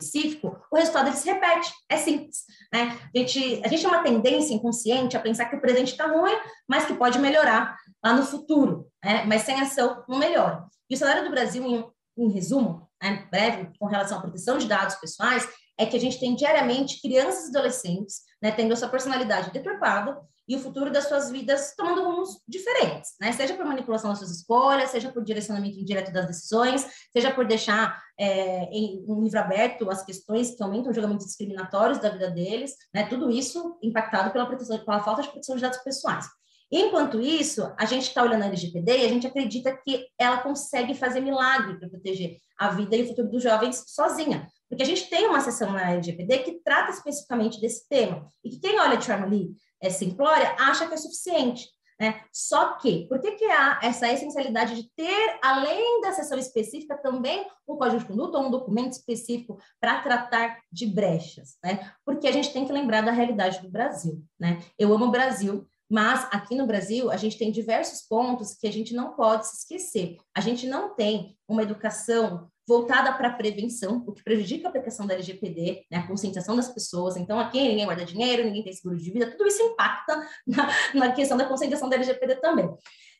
[0.00, 1.72] específico, o resultado ele se repete.
[1.88, 2.44] É simples.
[2.72, 2.98] Né?
[3.14, 6.36] A, gente, a gente tem uma tendência inconsciente a pensar que o presente está ruim,
[6.68, 8.88] mas que pode melhorar lá no futuro.
[9.04, 9.24] Né?
[9.24, 10.64] Mas sem ação não melhora.
[10.90, 11.84] E o cenário do Brasil, em,
[12.18, 16.20] em resumo, né, breve, com relação à proteção de dados pessoais, é que a gente
[16.20, 21.08] tem diariamente crianças e adolescentes né, tendo a sua personalidade deturpada e o futuro das
[21.08, 23.32] suas vidas tomando rumos diferentes, né?
[23.32, 27.98] Seja por manipulação das suas escolhas, seja por direcionamento indireto das decisões, seja por deixar
[28.18, 32.74] é, em um livro aberto as questões que aumentam os julgamentos discriminatórios da vida deles,
[32.92, 33.06] né?
[33.06, 36.26] Tudo isso impactado pela, proteção, pela falta de proteção de dados pessoais.
[36.70, 40.94] Enquanto isso, a gente está olhando a LGPD e a gente acredita que ela consegue
[40.94, 44.48] fazer milagre para proteger a vida e o futuro dos jovens sozinha.
[44.74, 48.28] Porque a gente tem uma seção na LGPD que trata especificamente desse tema.
[48.42, 51.68] E que quem olha ali é, simplória acha que é suficiente.
[52.00, 52.20] Né?
[52.32, 57.46] Só que, por que, que há essa essencialidade de ter, além da seção específica, também
[57.68, 61.56] um código de conduta ou um documento específico para tratar de brechas?
[61.62, 61.88] Né?
[62.04, 64.20] Porque a gente tem que lembrar da realidade do Brasil.
[64.40, 64.60] Né?
[64.76, 68.72] Eu amo o Brasil, mas aqui no Brasil, a gente tem diversos pontos que a
[68.72, 70.16] gente não pode se esquecer.
[70.34, 75.06] A gente não tem uma educação voltada para a prevenção, o que prejudica a aplicação
[75.06, 77.16] da LGPD, né, a conscientização das pessoas.
[77.16, 81.12] Então, aqui ninguém guarda dinheiro, ninguém tem seguro de vida, tudo isso impacta na, na
[81.12, 82.68] questão da conscientização da LGPD também.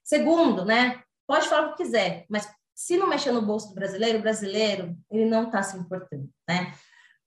[0.02, 4.18] Segundo, né, pode falar o que quiser, mas se não mexer no bolso do brasileiro,
[4.18, 6.74] o brasileiro, ele não está se importando, né?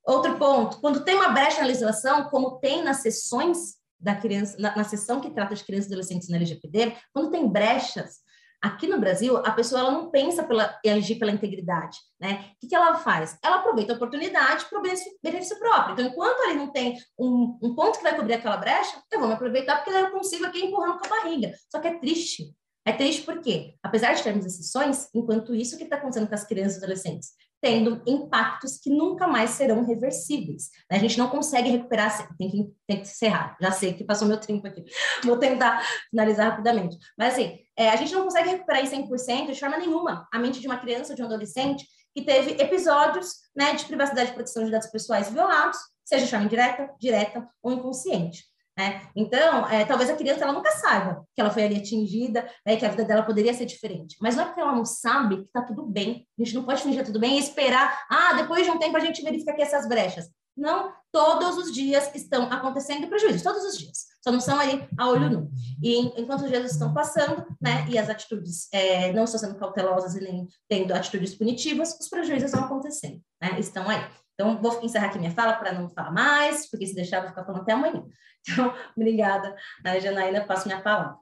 [0.05, 4.75] Outro ponto, quando tem uma brecha na legislação, como tem nas sessões da criança, na,
[4.75, 8.19] na sessão que trata de crianças e adolescentes na LGPD, quando tem brechas,
[8.61, 12.45] Aqui no Brasil, a pessoa ela não pensa pela agir pela integridade, né?
[12.55, 13.37] O que, que ela faz?
[13.43, 15.93] Ela aproveita a oportunidade para o benefício próprio.
[15.93, 19.27] Então, enquanto ele não tem um, um, ponto que vai cobrir aquela brecha, eu vou
[19.27, 21.53] me aproveitar porque eu consigo aqui empurrando com a barriga.
[21.69, 22.51] Só que é triste.
[22.83, 26.47] É triste porque, apesar de termos exceções, enquanto isso o que está acontecendo com as
[26.47, 27.33] crianças e adolescentes?
[27.61, 30.69] Tendo impactos que nunca mais serão reversíveis.
[30.91, 34.39] A gente não consegue recuperar, tem que, tem que encerrar, já sei que passou meu
[34.39, 34.83] tempo aqui,
[35.23, 36.97] vou tentar finalizar rapidamente.
[37.17, 40.59] Mas assim, é, a gente não consegue recuperar em 100% de forma nenhuma a mente
[40.59, 44.71] de uma criança de um adolescente que teve episódios né, de privacidade e proteção de
[44.71, 48.43] dados pessoais violados, seja de forma indireta, direta ou inconsciente.
[48.77, 49.01] Né?
[49.15, 52.85] Então, é, talvez a criança ela nunca saiba que ela foi ali atingida, né, que
[52.85, 54.15] a vida dela poderia ser diferente.
[54.21, 56.27] Mas não é porque ela não sabe que está tudo bem.
[56.39, 58.99] A gente não pode fingir tudo bem e esperar, ah, depois de um tempo a
[58.99, 60.29] gente verifica aqui essas brechas.
[60.57, 64.07] Não, todos os dias estão acontecendo prejuízos, todos os dias.
[64.23, 65.51] Só não são ali a olho nu.
[65.81, 70.15] E enquanto os dias estão passando, né, e as atitudes é, não estão sendo cautelosas
[70.15, 74.03] e nem tendo atitudes punitivas, os prejuízos estão acontecendo, né, estão aí.
[74.33, 77.43] Então, vou encerrar aqui minha fala para não falar mais, porque se deixar, vou ficar
[77.43, 78.03] falando até amanhã.
[78.41, 79.55] Então, obrigada,
[80.01, 81.17] Janaína, passo minha palavra.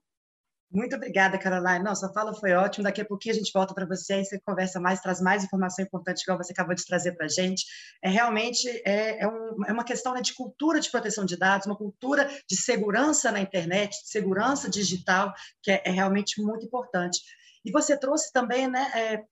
[0.72, 1.84] Muito obrigada, Caroline.
[1.84, 2.86] Nossa, a fala foi ótima.
[2.86, 5.86] Daqui a pouquinho a gente volta para você, aí você conversa mais, traz mais informação
[5.86, 7.66] importante, igual você acabou de trazer para a gente.
[8.04, 11.68] É realmente é, é, um, é uma questão né, de cultura de proteção de dados,
[11.68, 17.22] uma cultura de segurança na internet, de segurança digital, que é, é realmente muito importante.
[17.64, 19.24] E você trouxe também né, é,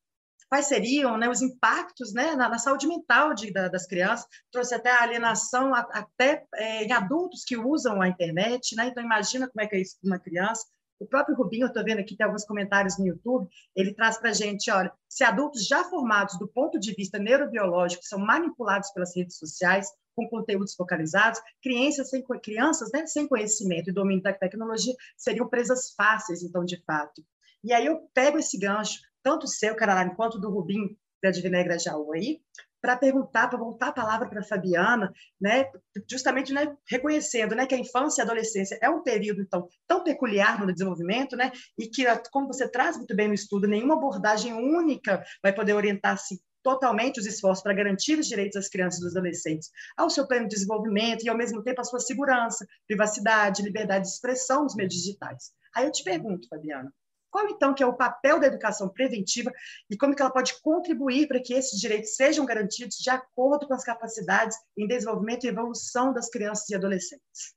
[0.53, 4.75] quais seriam né, os impactos né, na, na saúde mental de, da, das crianças, trouxe
[4.75, 8.85] até a alienação a, até é, em adultos que usam a internet, né?
[8.85, 10.63] então imagina como é que é isso para uma criança,
[11.03, 14.29] o próprio Rubinho, eu estou vendo aqui, tem alguns comentários no YouTube, ele traz para
[14.29, 19.15] a gente, olha, se adultos já formados do ponto de vista neurobiológico são manipulados pelas
[19.15, 24.93] redes sociais, com conteúdos focalizados, crianças sem, crianças né, sem conhecimento e domínio da tecnologia
[25.17, 27.23] seriam presas fáceis, então, de fato.
[27.63, 32.13] E aí eu pego esse gancho, tanto seu, Caroline, quanto do Rubinho, da Divina Grajaú
[32.13, 32.41] aí,
[32.83, 35.09] para perguntar, para voltar a palavra para a Fabiana,
[35.39, 35.71] né,
[36.11, 40.03] justamente né, reconhecendo né, que a infância e a adolescência é um período então, tão
[40.03, 44.53] peculiar no desenvolvimento, né, e que, como você traz muito bem no estudo, nenhuma abordagem
[44.53, 49.15] única vai poder orientar-se totalmente os esforços para garantir os direitos das crianças e dos
[49.15, 54.11] adolescentes ao seu pleno desenvolvimento e, ao mesmo tempo, a sua segurança, privacidade, liberdade de
[54.11, 55.51] expressão nos meios digitais.
[55.73, 56.91] Aí eu te pergunto, Fabiana,
[57.33, 59.51] qual, então, que é o papel da educação preventiva
[59.89, 63.73] e como que ela pode contribuir para que esses direitos sejam garantidos de acordo com
[63.73, 67.55] as capacidades em desenvolvimento e evolução das crianças e adolescentes?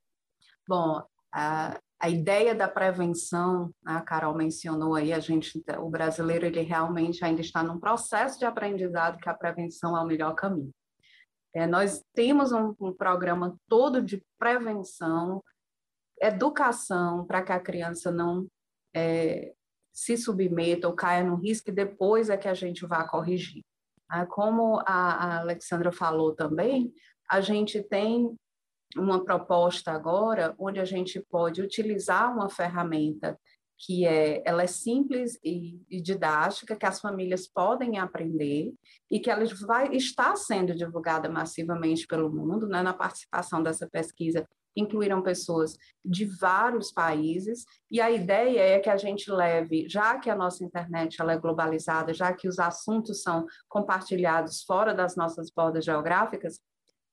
[0.67, 6.63] Bom, a, a ideia da prevenção, a Carol mencionou aí, a gente, o brasileiro, ele
[6.63, 10.73] realmente ainda está num processo de aprendizado que a prevenção é o melhor caminho.
[11.55, 15.45] É, nós temos um, um programa todo de prevenção,
[16.19, 18.47] educação, para que a criança não
[18.95, 19.53] é,
[19.97, 23.65] se submeta ou caia no risco e depois é que a gente vai corrigir.
[24.07, 26.93] Ah, como a Alexandra falou também,
[27.31, 28.37] a gente tem
[28.95, 33.39] uma proposta agora onde a gente pode utilizar uma ferramenta
[33.79, 38.75] que é, ela é simples e, e, didática, que as famílias podem aprender
[39.11, 44.47] e que ela vai estar sendo divulgada massivamente pelo mundo, né, na participação dessa pesquisa
[44.77, 50.29] incluíram pessoas de vários países, e a ideia é que a gente leve, já que
[50.29, 55.51] a nossa internet ela é globalizada, já que os assuntos são compartilhados fora das nossas
[55.51, 56.61] bordas geográficas,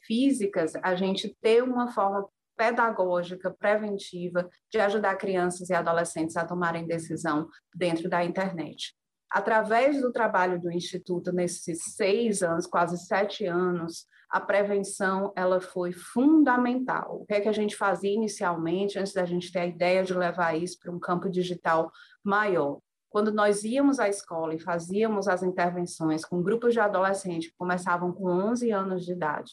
[0.06, 6.86] físicas, a gente ter uma forma pedagógica, preventiva, de ajudar crianças e adolescentes a tomarem
[6.86, 8.94] decisão dentro da internet.
[9.32, 15.92] Através do trabalho do Instituto nesses seis anos, quase sete anos, a prevenção ela foi
[15.92, 17.22] fundamental.
[17.22, 20.12] O que é que a gente fazia inicialmente, antes da gente ter a ideia de
[20.12, 21.92] levar isso para um campo digital
[22.24, 22.80] maior?
[23.12, 28.12] Quando nós íamos à escola e fazíamos as intervenções com grupos de adolescentes que começavam
[28.12, 29.52] com 11 anos de idade,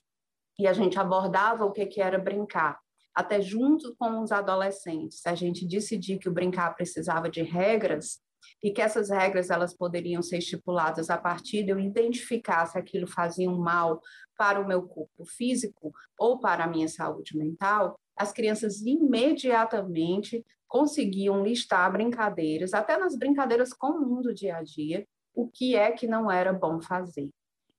[0.59, 2.79] e a gente abordava o que, que era brincar,
[3.15, 8.19] até junto com os adolescentes, a gente decidir que o brincar precisava de regras,
[8.63, 13.07] e que essas regras elas poderiam ser estipuladas a partir de eu identificar se aquilo
[13.07, 14.01] fazia um mal
[14.37, 21.43] para o meu corpo físico ou para a minha saúde mental, as crianças imediatamente conseguiam
[21.43, 26.31] listar brincadeiras, até nas brincadeiras comuns do dia a dia, o que é que não
[26.31, 27.29] era bom fazer.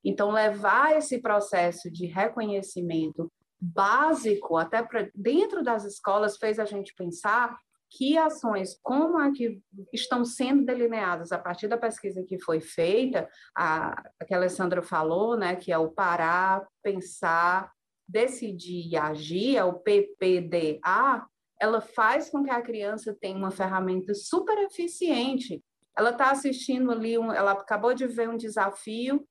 [0.03, 6.93] Então, levar esse processo de reconhecimento básico até para dentro das escolas fez a gente
[6.95, 7.55] pensar
[7.91, 9.61] que ações, como a que
[9.91, 14.81] estão sendo delineadas a partir da pesquisa que foi feita, a, a que a Alessandra
[14.81, 17.69] falou, né, que é o parar, pensar,
[18.07, 21.27] decidir e agir, é o PPDA,
[21.59, 25.61] ela faz com que a criança tenha uma ferramenta super eficiente.
[25.95, 29.27] Ela está assistindo ali, um, ela acabou de ver um desafio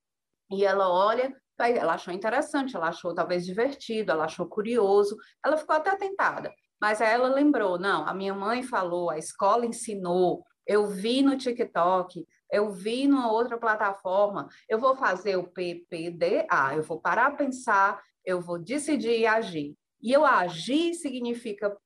[0.51, 5.77] e ela olha, ela achou interessante, ela achou talvez divertido, ela achou curioso, ela ficou
[5.77, 6.53] até tentada.
[6.81, 11.37] Mas aí ela lembrou, não, a minha mãe falou, a escola ensinou, eu vi no
[11.37, 18.01] TikTok, eu vi numa outra plataforma, eu vou fazer o PPDA, eu vou parar pensar,
[18.25, 19.77] eu vou decidir e agir.
[20.03, 21.77] E eu agir significa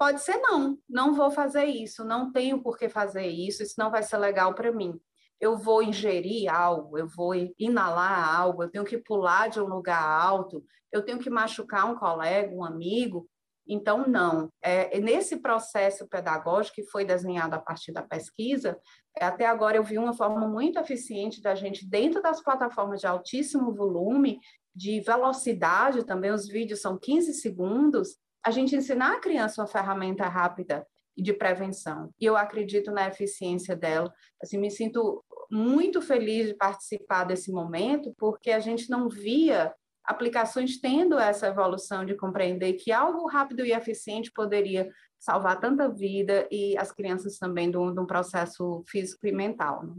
[0.00, 3.90] pode ser não, não vou fazer isso, não tenho por que fazer isso, isso não
[3.90, 4.98] vai ser legal para mim.
[5.38, 10.02] Eu vou ingerir algo, eu vou inalar algo, eu tenho que pular de um lugar
[10.02, 13.28] alto, eu tenho que machucar um colega, um amigo,
[13.72, 14.52] então, não.
[14.60, 18.76] É, nesse processo pedagógico que foi desenhado a partir da pesquisa,
[19.18, 23.72] até agora eu vi uma forma muito eficiente da gente, dentro das plataformas de altíssimo
[23.72, 24.40] volume,
[24.74, 30.26] de velocidade também, os vídeos são 15 segundos, a gente ensinar a criança uma ferramenta
[30.26, 32.10] rápida de prevenção.
[32.20, 34.12] E eu acredito na eficiência dela.
[34.42, 39.74] Assim, me sinto muito feliz de participar desse momento, porque a gente não via
[40.10, 46.48] aplicações tendo essa evolução de compreender que algo rápido e eficiente poderia salvar tanta vida
[46.50, 49.86] e as crianças também de um, processo físico e mental.
[49.86, 49.94] Né?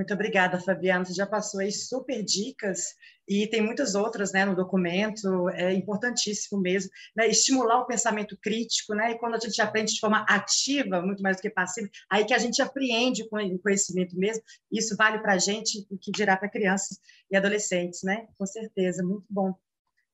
[0.00, 1.04] Muito obrigada, Fabiana.
[1.04, 2.94] Você já passou aí super dicas
[3.28, 6.90] e tem muitas outras né, no documento, é importantíssimo mesmo.
[7.14, 11.22] Né, estimular o pensamento crítico, né, e quando a gente aprende de forma ativa, muito
[11.22, 14.42] mais do que passiva, aí que a gente apreende o conhecimento mesmo,
[14.72, 16.98] isso vale para a gente o que dirá para crianças
[17.30, 18.26] e adolescentes, né?
[18.38, 19.54] Com certeza, muito bom.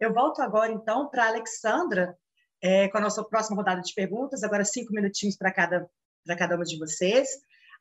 [0.00, 2.18] Eu volto agora, então, para a Alexandra,
[2.60, 5.88] é, com a nossa próxima rodada de perguntas, agora cinco minutinhos para cada,
[6.36, 7.28] cada uma de vocês.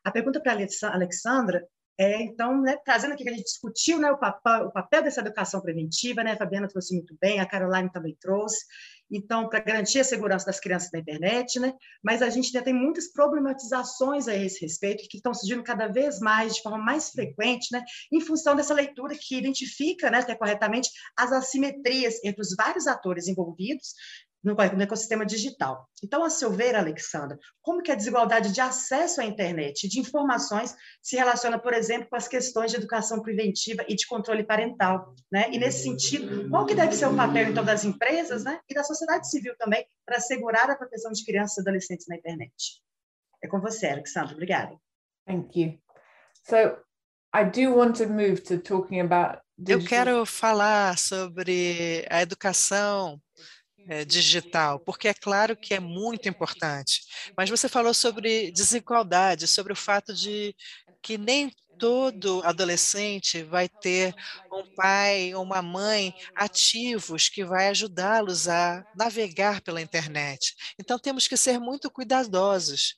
[0.04, 1.66] A pergunta para a Alexandra
[1.98, 5.20] é, então, né, trazendo aqui que a gente discutiu né, o, papel, o papel dessa
[5.20, 8.66] educação preventiva, né, a Fabiana trouxe muito bem, a Caroline também trouxe,
[9.10, 11.72] então, para garantir a segurança das crianças na internet, né,
[12.02, 16.20] mas a gente ainda tem muitas problematizações a esse respeito, que estão surgindo cada vez
[16.20, 17.82] mais, de forma mais frequente, né,
[18.12, 23.26] em função dessa leitura que identifica né, até corretamente as assimetrias entre os vários atores
[23.26, 23.94] envolvidos
[24.46, 25.88] no, no ecossistema digital.
[26.04, 30.76] Então, a seu ver, Alexandra, como que a desigualdade de acesso à internet, de informações,
[31.02, 35.50] se relaciona, por exemplo, com as questões de educação preventiva e de controle parental, né?
[35.50, 38.84] E nesse sentido, qual que deve ser o papel então das empresas, né, e da
[38.84, 42.80] sociedade civil também para assegurar a proteção de crianças e adolescentes na internet?
[43.42, 44.32] É com você, Alexandra.
[44.32, 44.76] Obrigada.
[45.26, 45.78] Thank you.
[46.44, 46.78] So,
[47.34, 53.18] I do want to move to talking about Eu quero falar sobre a educação
[54.04, 57.02] digital, porque é claro que é muito importante.
[57.36, 60.54] Mas você falou sobre desigualdade, sobre o fato de
[61.02, 64.14] que nem todo adolescente vai ter
[64.50, 70.54] um pai ou uma mãe ativos que vai ajudá-los a navegar pela internet.
[70.78, 72.94] Então temos que ser muito cuidadosos,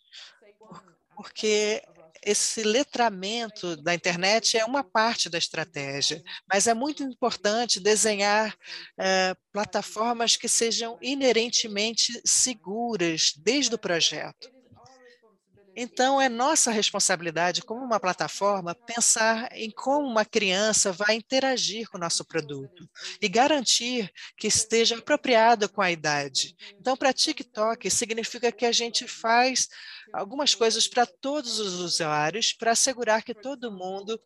[1.14, 1.82] porque
[2.24, 8.54] esse letramento da internet é uma parte da estratégia, mas é muito importante desenhar
[8.98, 14.57] é, plataformas que sejam inerentemente seguras desde o projeto.
[15.80, 21.96] Então, é nossa responsabilidade, como uma plataforma, pensar em como uma criança vai interagir com
[21.96, 22.90] o nosso produto
[23.22, 26.56] e garantir que esteja apropriado com a idade.
[26.80, 29.68] Então, para TikTok, significa que a gente faz
[30.12, 34.20] algumas coisas para todos os usuários para assegurar que todo mundo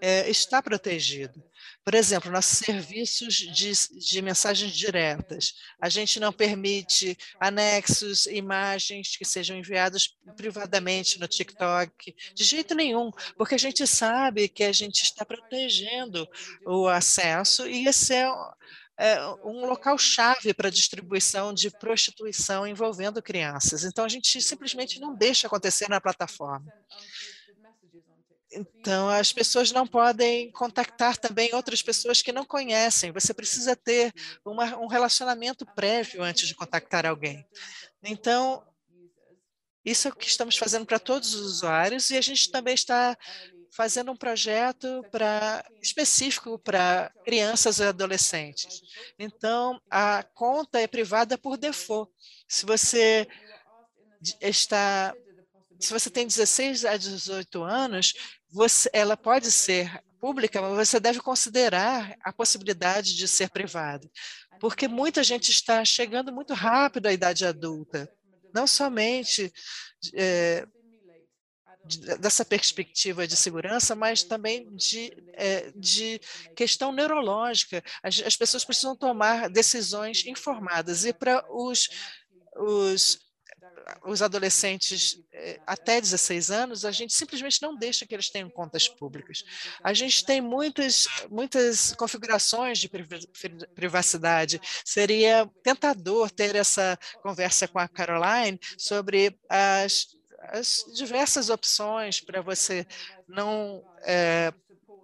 [0.00, 1.40] é, está protegido.
[1.84, 5.54] Por exemplo, nossos serviços de, de, mensagens diretas.
[5.80, 13.10] A gente não permite anexos, imagens que sejam enviados privadamente no TikTok, de jeito nenhum,
[13.36, 16.28] porque a gente sabe que a gente está protegendo
[16.66, 18.26] o acesso e esse é
[18.98, 23.84] é, um local-chave para a distribuição de prostituição envolvendo crianças.
[23.84, 26.72] Então, a gente simplesmente não deixa acontecer na plataforma.
[28.56, 33.12] Então, as pessoas não podem contactar também outras pessoas que não conhecem.
[33.12, 37.46] Você precisa ter uma, um relacionamento prévio antes de contactar alguém.
[38.02, 38.66] Então,
[39.84, 43.16] isso é o que estamos fazendo para todos os usuários e a gente também está
[43.72, 45.04] fazendo um projeto
[45.82, 48.80] específico para crianças e adolescentes.
[49.18, 52.10] Então, a conta é privada por default.
[52.48, 53.28] Se você
[54.40, 55.14] está
[55.78, 58.14] se você tem 16 a 18 anos,
[58.56, 64.10] você, ela pode ser pública, mas você deve considerar a possibilidade de ser privada,
[64.58, 68.10] porque muita gente está chegando muito rápido à idade adulta,
[68.54, 69.52] não somente
[70.14, 70.66] é,
[72.18, 76.18] dessa perspectiva de segurança, mas também de, é, de
[76.56, 77.84] questão neurológica.
[78.02, 81.90] As, as, pessoas precisam tomar decisões informadas e para os,
[82.56, 83.18] os,
[84.04, 88.88] os adolescentes é, até 16 anos, a gente simplesmente não deixa que eles tenham contas
[88.88, 89.44] públicas.
[89.82, 92.90] A gente tem muitas, muitas configurações de
[93.74, 94.60] privacidade.
[94.84, 100.16] Seria tentador ter essa conversa com a Caroline sobre as
[100.48, 102.86] as diversas opções para você
[103.28, 104.52] não é,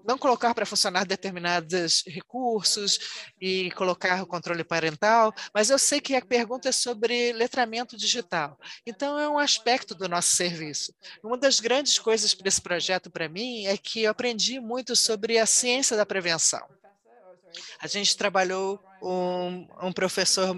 [0.05, 2.99] não colocar para funcionar determinados recursos
[3.41, 8.59] e colocar o controle parental, mas eu sei que a pergunta é sobre letramento digital.
[8.87, 10.95] Então, é um aspecto do nosso serviço.
[11.23, 15.39] Uma das grandes coisas para esse projeto, para mim, é que eu aprendi muito sobre
[15.39, 16.63] a ciência da prevenção.
[17.81, 20.55] A gente trabalhou um, um professor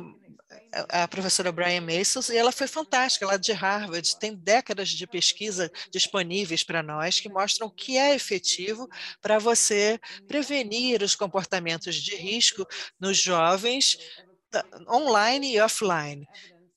[0.89, 5.07] a professora Brian Mason, e ela foi fantástica, ela é de Harvard, tem décadas de
[5.07, 8.89] pesquisa disponíveis para nós que mostram que é efetivo
[9.21, 12.67] para você prevenir os comportamentos de risco
[12.99, 13.99] nos jovens
[14.89, 16.27] online e offline.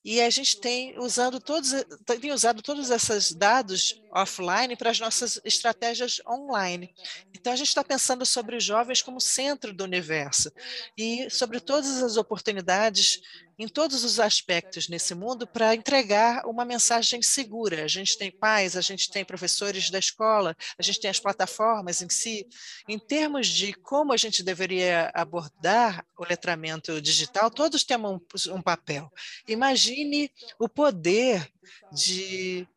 [0.09, 1.73] E a gente tem usando todos
[2.05, 6.93] tem usado todos esses dados offline para as nossas estratégias online.
[7.36, 10.49] Então, a gente está pensando sobre os jovens como centro do universo
[10.97, 13.19] e sobre todas as oportunidades
[13.58, 17.84] em todos os aspectos nesse mundo para entregar uma mensagem segura.
[17.84, 22.01] A gente tem pais, a gente tem professores da escola, a gente tem as plataformas
[22.01, 22.47] em si.
[22.88, 28.20] Em termos de como a gente deveria abordar o letramento digital, todos têm um,
[28.51, 29.12] um papel.
[29.47, 31.51] Imagine o poder
[31.91, 32.68] de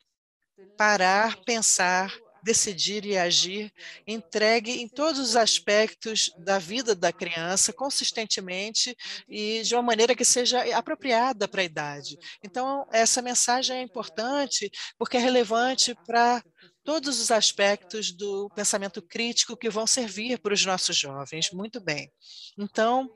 [0.76, 2.12] parar, pensar,
[2.42, 3.72] decidir e agir,
[4.06, 8.96] entregue em todos os aspectos da vida da criança, consistentemente
[9.28, 12.18] e de uma maneira que seja apropriada para a idade.
[12.44, 16.42] Então, essa mensagem é importante porque é relevante para
[16.82, 21.50] todos os aspectos do pensamento crítico que vão servir para os nossos jovens.
[21.52, 22.10] Muito bem.
[22.58, 23.08] Então,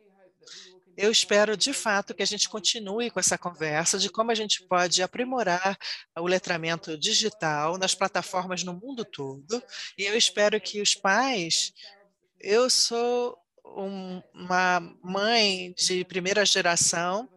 [0.96, 4.62] eu espero, de fato, que a gente continue com essa conversa de como a gente
[4.66, 5.76] pode aprimorar
[6.18, 9.62] o letramento digital nas plataformas no mundo todo.
[9.98, 11.72] E eu espero que os pais.
[12.40, 17.28] Eu sou um, uma mãe de primeira geração,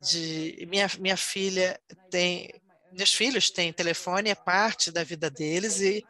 [0.00, 1.78] de minha, minha filha
[2.10, 2.50] tem.
[2.92, 6.04] Meus filhos têm telefone, é parte da vida deles, e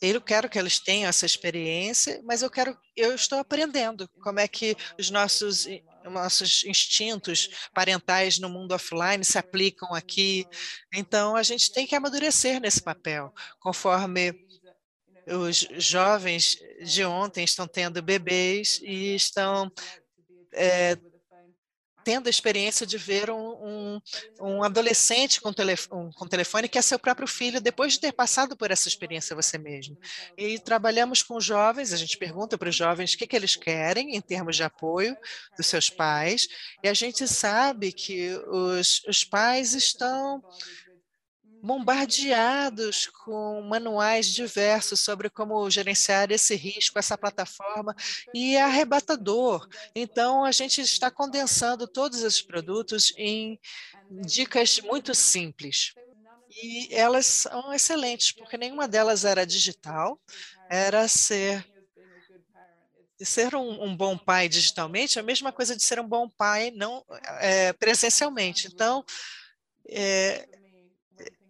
[0.00, 4.46] eu quero que eles tenham essa experiência, mas eu quero, eu estou aprendendo como é
[4.46, 5.66] que os nossos
[6.10, 10.46] nossos instintos parentais no mundo offline se aplicam aqui.
[10.94, 14.32] Então a gente tem que amadurecer nesse papel, conforme
[15.26, 19.70] os jovens de ontem estão tendo bebês e estão
[20.52, 20.96] é,
[22.06, 24.00] tendo a experiência de ver um, um,
[24.40, 28.56] um adolescente com, telefone, com telefone que é seu próprio filho, depois de ter passado
[28.56, 29.98] por essa experiência você mesmo.
[30.38, 34.14] E trabalhamos com jovens, a gente pergunta para os jovens o que, que eles querem
[34.14, 35.16] em termos de apoio
[35.56, 36.46] dos seus pais,
[36.80, 40.40] e a gente sabe que os, os pais estão
[41.62, 47.94] bombardeados com manuais diversos sobre como gerenciar esse risco, essa plataforma,
[48.34, 49.68] e é arrebatador.
[49.94, 53.58] Então, a gente está condensando todos esses produtos em
[54.10, 55.92] dicas muito simples.
[56.62, 60.20] E elas são excelentes, porque nenhuma delas era digital,
[60.70, 61.66] era ser
[63.18, 66.70] ser um, um, bom pai digitalmente é a mesma coisa de ser um bom pai
[66.70, 67.02] não
[67.40, 68.68] é, presencialmente.
[68.68, 69.02] Então,
[69.88, 70.46] é,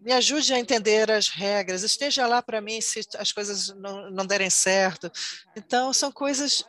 [0.07, 4.25] me ajude a entender as regras, esteja lá para mim se as coisas não, não
[4.25, 5.11] derem certo.
[5.57, 6.65] Então, são coisas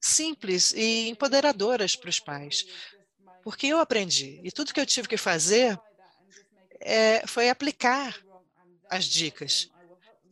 [0.00, 2.66] simples e empoderadoras para os pais,
[3.44, 5.78] porque eu aprendi, e tudo que eu tive que fazer
[6.80, 8.18] é, foi aplicar
[8.90, 9.70] as dicas.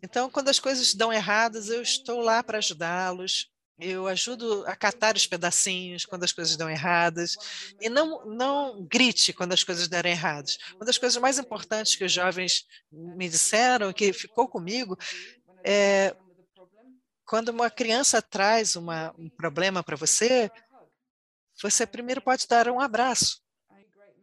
[0.03, 3.49] Então, quando as coisas dão erradas, eu estou lá para ajudá-los,
[3.81, 7.37] eu ajudo a catar os pedacinhos quando as coisas dão erradas
[7.81, 10.59] e não não grite quando as coisas derem erradas.
[10.77, 14.97] Uma das coisas mais importantes que os jovens me disseram, que ficou comigo,
[15.65, 16.15] é
[17.25, 20.51] quando uma criança traz uma, um problema para você,
[21.63, 23.41] você primeiro pode dar um abraço.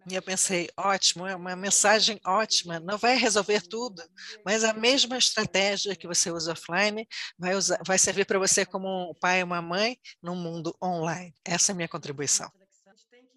[0.10, 4.02] E eu pensei, ótimo, é uma mensagem ótima, não vai resolver tudo,
[4.46, 7.06] mas a mesma estratégia que você usa offline
[7.38, 11.34] vai, usar, vai servir para você como um pai e uma mãe no mundo online.
[11.44, 12.50] Essa é a minha contribuição.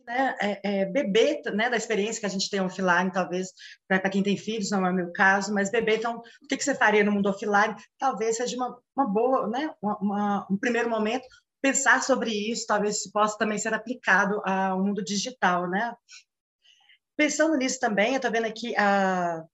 [0.06, 3.48] Né, é, é, beber né, da experiência que a gente tem offline, talvez,
[3.88, 6.64] para quem tem filhos, não é o meu caso, mas beber, então, o que, que
[6.64, 7.74] você faria no mundo offline?
[7.98, 11.26] Talvez seja uma, uma boa, né, uma, uma, um primeiro momento,
[11.62, 15.94] pensar sobre isso, talvez possa também ser aplicado ao mundo digital, né?
[17.20, 19.44] Pensando nisso também, eu estou vendo aqui a,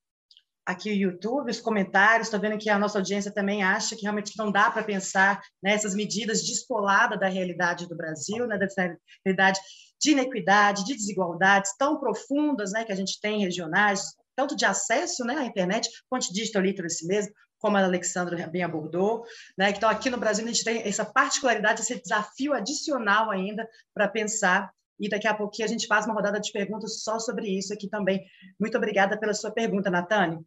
[0.65, 4.39] aqui o YouTube, os comentários, estou vendo que a nossa audiência também acha que realmente
[4.39, 9.59] não dá para pensar nessas né, medidas despoladas da realidade do Brasil, né, dessa realidade
[10.01, 15.25] de inequidade, de desigualdades tão profundas né, que a gente tem regionais, tanto de acesso
[15.25, 19.25] né, à internet, quanto de digital literacy mesmo, como a Alexandra bem abordou.
[19.59, 19.71] Né?
[19.71, 24.71] Então, aqui no Brasil, a gente tem essa particularidade, esse desafio adicional ainda para pensar
[24.99, 27.89] e daqui a pouquinho a gente faz uma rodada de perguntas só sobre isso aqui
[27.89, 28.25] também.
[28.59, 30.45] Muito obrigada pela sua pergunta, Natane.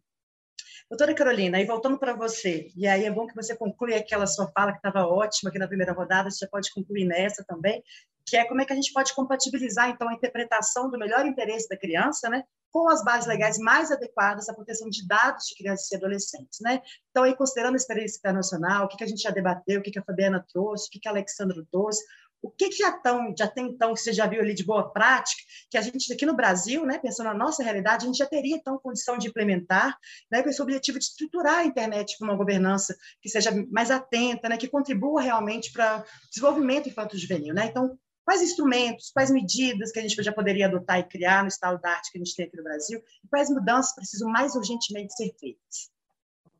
[0.88, 4.50] Doutora Carolina, e voltando para você, e aí é bom que você conclua aquela sua
[4.50, 7.80] fala que estava ótima aqui na primeira rodada, você pode concluir nessa também,
[8.26, 11.68] que é como é que a gente pode compatibilizar, então, a interpretação do melhor interesse
[11.68, 12.42] da criança, né,
[12.72, 16.80] com as bases legais mais adequadas à proteção de dados de crianças e adolescentes, né?
[17.10, 19.90] Então, aí, considerando a experiência internacional, o que, que a gente já debateu, o que,
[19.90, 22.04] que a Fabiana trouxe, o que, que a Alexandra trouxe,
[22.42, 24.90] o que, que já, tão, já tem então, que você já viu ali de boa
[24.90, 28.26] prática, que a gente aqui no Brasil, né, pensando na nossa realidade, a gente já
[28.26, 29.96] teria então condição de implementar,
[30.30, 34.48] né, com esse objetivo de estruturar a internet para uma governança que seja mais atenta,
[34.48, 37.54] né, que contribua realmente para o desenvolvimento infanto-juvenil.
[37.54, 37.66] Né?
[37.66, 41.80] Então, quais instrumentos, quais medidas que a gente já poderia adotar e criar no estado
[41.80, 45.14] da arte que a gente tem aqui no Brasil, e quais mudanças precisam mais urgentemente
[45.14, 45.90] ser feitas?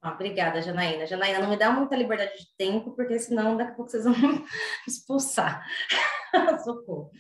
[0.03, 1.07] Ah, obrigada, Janaína.
[1.07, 4.15] Janaína, não me dá muita liberdade de tempo, porque senão daqui a pouco vocês vão
[4.89, 5.63] expulsar.
[6.65, 7.11] Socorro.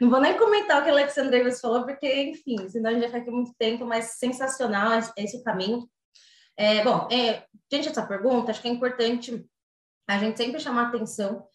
[0.00, 3.02] Não vou nem comentar o que a Alexandre Davis falou, porque, enfim, senão a gente
[3.02, 5.88] vai ficar aqui muito tempo, mas sensacional esse caminho.
[6.56, 9.46] É, bom, é, diante dessa pergunta, acho que é importante
[10.08, 11.46] a gente sempre chamar atenção,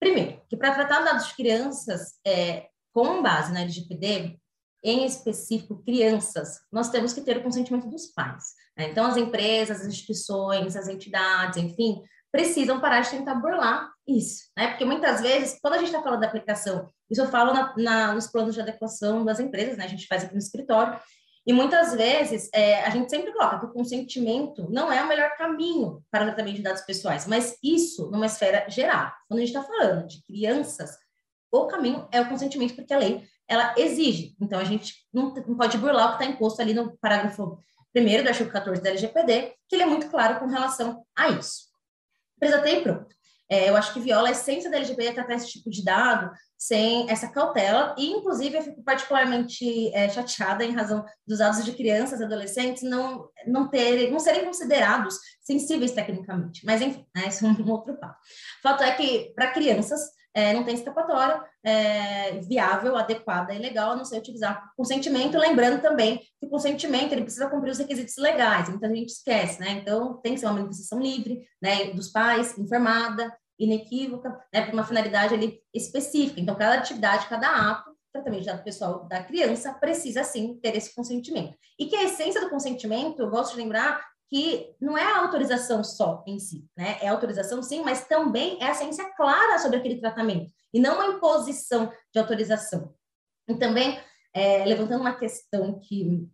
[0.00, 4.40] primeiro, que para tratar dados de crianças é, com base na LGPD,
[4.86, 8.54] em específico crianças, nós temos que ter o consentimento dos pais.
[8.78, 8.90] Né?
[8.90, 14.68] Então, as empresas, as instituições, as entidades, enfim, precisam parar de tentar burlar isso, né?
[14.68, 18.14] Porque muitas vezes, quando a gente está falando da aplicação, isso eu falo na, na,
[18.14, 19.84] nos planos de adequação das empresas, né?
[19.84, 21.00] A gente faz aqui no escritório,
[21.46, 25.36] e muitas vezes é, a gente sempre coloca que o consentimento não é o melhor
[25.36, 29.12] caminho para o tratamento de dados pessoais, mas isso numa esfera geral.
[29.28, 30.90] Quando a gente está falando de crianças,
[31.50, 34.34] o caminho é o consentimento, porque a lei ela exige.
[34.40, 37.58] Então, a gente não, não pode burlar o que está imposto ali no parágrafo
[37.92, 41.66] primeiro do artigo 14 da LGPD, que ele é muito claro com relação a isso.
[42.38, 43.16] Ter pronto.
[43.48, 47.08] É, eu acho que viola a essência da LGPD tratar esse tipo de dado sem
[47.08, 52.20] essa cautela, e inclusive eu fico particularmente é, chateada em razão dos dados de crianças
[52.20, 56.64] e adolescentes não, não, terem, não serem considerados sensíveis tecnicamente.
[56.66, 58.16] Mas, enfim, né, isso é um outro papo.
[58.62, 60.00] Fato é que, para crianças,
[60.36, 65.80] é, não tem escapatória é, viável, adequada e legal, a não ser utilizar consentimento, lembrando
[65.80, 69.70] também que o consentimento ele precisa cumprir os requisitos legais, muita gente esquece, né?
[69.70, 74.84] Então, tem que ser uma manifestação livre, né, dos pais, informada, inequívoca, né, para uma
[74.84, 76.38] finalidade ali específica.
[76.38, 80.94] Então, cada atividade, cada ato, tratamento de dado pessoal da criança precisa, sim, ter esse
[80.94, 81.56] consentimento.
[81.78, 85.84] E que a essência do consentimento, eu gosto de lembrar, que não é a autorização
[85.84, 86.98] só em si, né?
[87.00, 91.16] É autorização sim, mas também é a ciência clara sobre aquele tratamento e não uma
[91.16, 92.94] imposição de autorização.
[93.48, 93.98] E também,
[94.34, 96.28] é, levantando uma questão que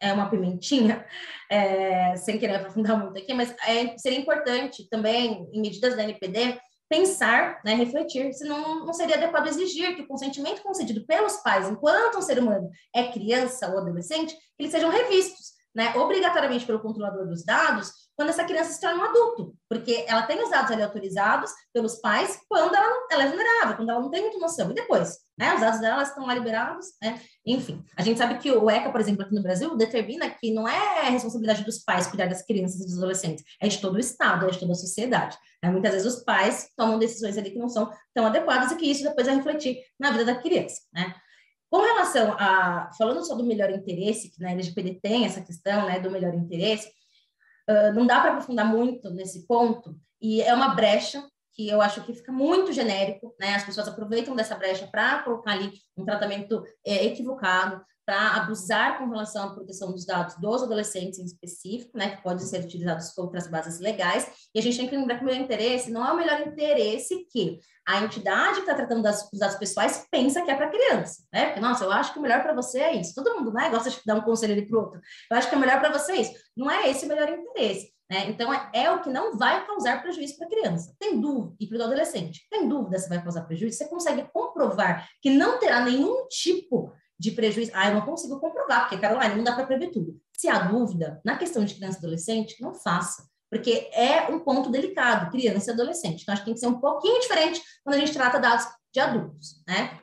[0.00, 1.06] é uma pimentinha,
[1.50, 6.60] é, sem querer aprofundar muito aqui, mas é, seria importante também, em medidas da NPD,
[6.88, 11.68] pensar, né, refletir, se não, não seria adequado exigir que o consentimento concedido pelos pais,
[11.68, 17.26] enquanto um ser humano é criança ou adolescente, eles sejam revistos né, obrigatoriamente pelo controlador
[17.26, 20.82] dos dados quando essa criança se torna um adulto, porque ela tem os dados ali
[20.82, 24.70] autorizados pelos pais quando ela, ela é vulnerável, quando ela não tem muita noção.
[24.70, 27.20] E depois, né, os dados dela estão lá liberados, né?
[27.44, 30.66] Enfim, a gente sabe que o ECA, por exemplo, aqui no Brasil, determina que não
[30.66, 34.46] é responsabilidade dos pais cuidar das crianças e dos adolescentes, é de todo o Estado,
[34.46, 35.36] é de toda a sociedade.
[35.62, 35.70] Né?
[35.70, 39.02] Muitas vezes os pais tomam decisões ali que não são tão adequadas e que isso
[39.02, 41.14] depois vai refletir na vida da criança, né?
[41.76, 46.00] Com relação a, falando só do melhor interesse, que na LGPD tem essa questão, né,
[46.00, 46.88] do melhor interesse,
[47.68, 51.22] uh, não dá para aprofundar muito nesse ponto, e é uma brecha
[51.52, 55.50] que eu acho que fica muito genérico, né, as pessoas aproveitam dessa brecha para colocar
[55.50, 61.18] ali um tratamento é, equivocado, para abusar com relação à proteção dos dados dos adolescentes
[61.18, 64.88] em específico, né, que podem ser utilizados com outras bases legais, e a gente tem
[64.88, 68.60] que lembrar que o melhor interesse não é o melhor interesse que a entidade que
[68.60, 71.46] está tratando das, dos dados pessoais pensa que é para criança, né?
[71.46, 73.14] Porque, nossa, eu acho que o melhor para você é isso.
[73.14, 75.00] Todo mundo, né, gosta de dar um conselho ali para outro.
[75.30, 76.32] Eu acho que o melhor para você é isso.
[76.56, 77.92] Não é esse o melhor interesse.
[78.10, 78.28] Né?
[78.28, 80.94] Então, é, é, o que não vai causar prejuízo para a criança.
[80.98, 85.08] Tem dúvida, e para o adolescente, tem dúvida se vai causar prejuízo, você consegue comprovar
[85.20, 87.72] que não terá nenhum tipo de prejuízo.
[87.74, 90.20] Ah, eu não consigo comprovar, porque, Caroline, não dá para prever tudo.
[90.36, 94.70] Se há dúvida, na questão de criança e adolescente, não faça porque é um ponto
[94.70, 96.22] delicado, criança e adolescente.
[96.22, 99.00] Então, acho que tem que ser um pouquinho diferente quando a gente trata dados de
[99.00, 100.00] adultos, né?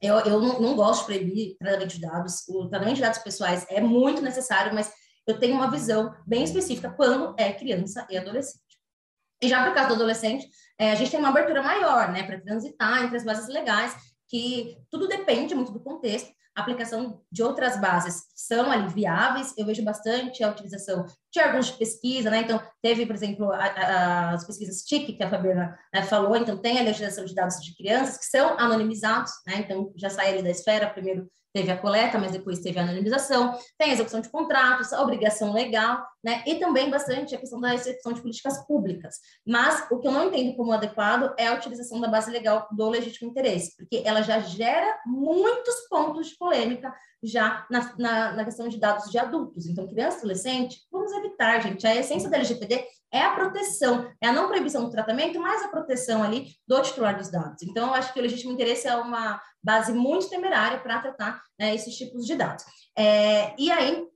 [0.00, 3.66] Eu, eu não, não gosto de proibir tratamento de dados, o tratamento de dados pessoais
[3.68, 4.92] é muito necessário, mas
[5.26, 8.62] eu tenho uma visão bem específica quando é criança e adolescente.
[9.42, 10.48] E já para o caso do adolescente,
[10.78, 13.96] é, a gente tem uma abertura maior, né, para transitar entre as bases legais,
[14.28, 19.54] que tudo depende muito do contexto, aplicação de outras bases são ali viáveis.
[19.56, 22.40] Eu vejo bastante a utilização de órgãos de pesquisa, né?
[22.40, 26.56] Então, teve, por exemplo, a, a, as pesquisas TIC, que a Fabiana né, falou, então
[26.56, 29.56] tem a legislação de dados de crianças que são anonimizados, né?
[29.58, 33.58] Então, já sai ali da esfera, primeiro teve a coleta, mas depois teve a anonimização,
[33.78, 36.42] tem a execução de contratos, a obrigação legal, né?
[36.46, 39.14] E também bastante a questão da execução de políticas públicas.
[39.46, 42.90] Mas o que eu não entendo como adequado é a utilização da base legal do
[42.90, 46.92] legítimo interesse, porque ela já gera muitos pontos de polêmica
[47.22, 49.66] já na, na, na questão de dados de adultos.
[49.66, 51.86] Então, criança e adolescente, vamos evitar, gente.
[51.86, 52.84] A essência da LGPD
[53.16, 57.16] é a proteção, é a não proibição do tratamento, mas a proteção ali do titular
[57.16, 57.62] dos dados.
[57.62, 61.74] Então, eu acho que o legítimo interesse é uma base muito temerária para tratar né,
[61.74, 62.64] esses tipos de dados.
[62.96, 64.06] É, e aí,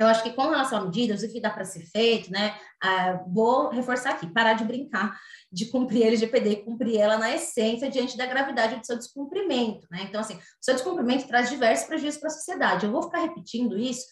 [0.00, 2.56] eu acho que com relação a medidas, o que dá para ser feito, né?
[2.82, 5.14] Ah, vou reforçar aqui, parar de brincar
[5.52, 10.06] de cumprir a LGPD, cumprir ela na essência diante da gravidade do seu descumprimento, né?
[10.08, 12.86] Então, assim, o seu descumprimento traz diversos prejuízos para a sociedade.
[12.86, 14.06] Eu vou ficar repetindo isso,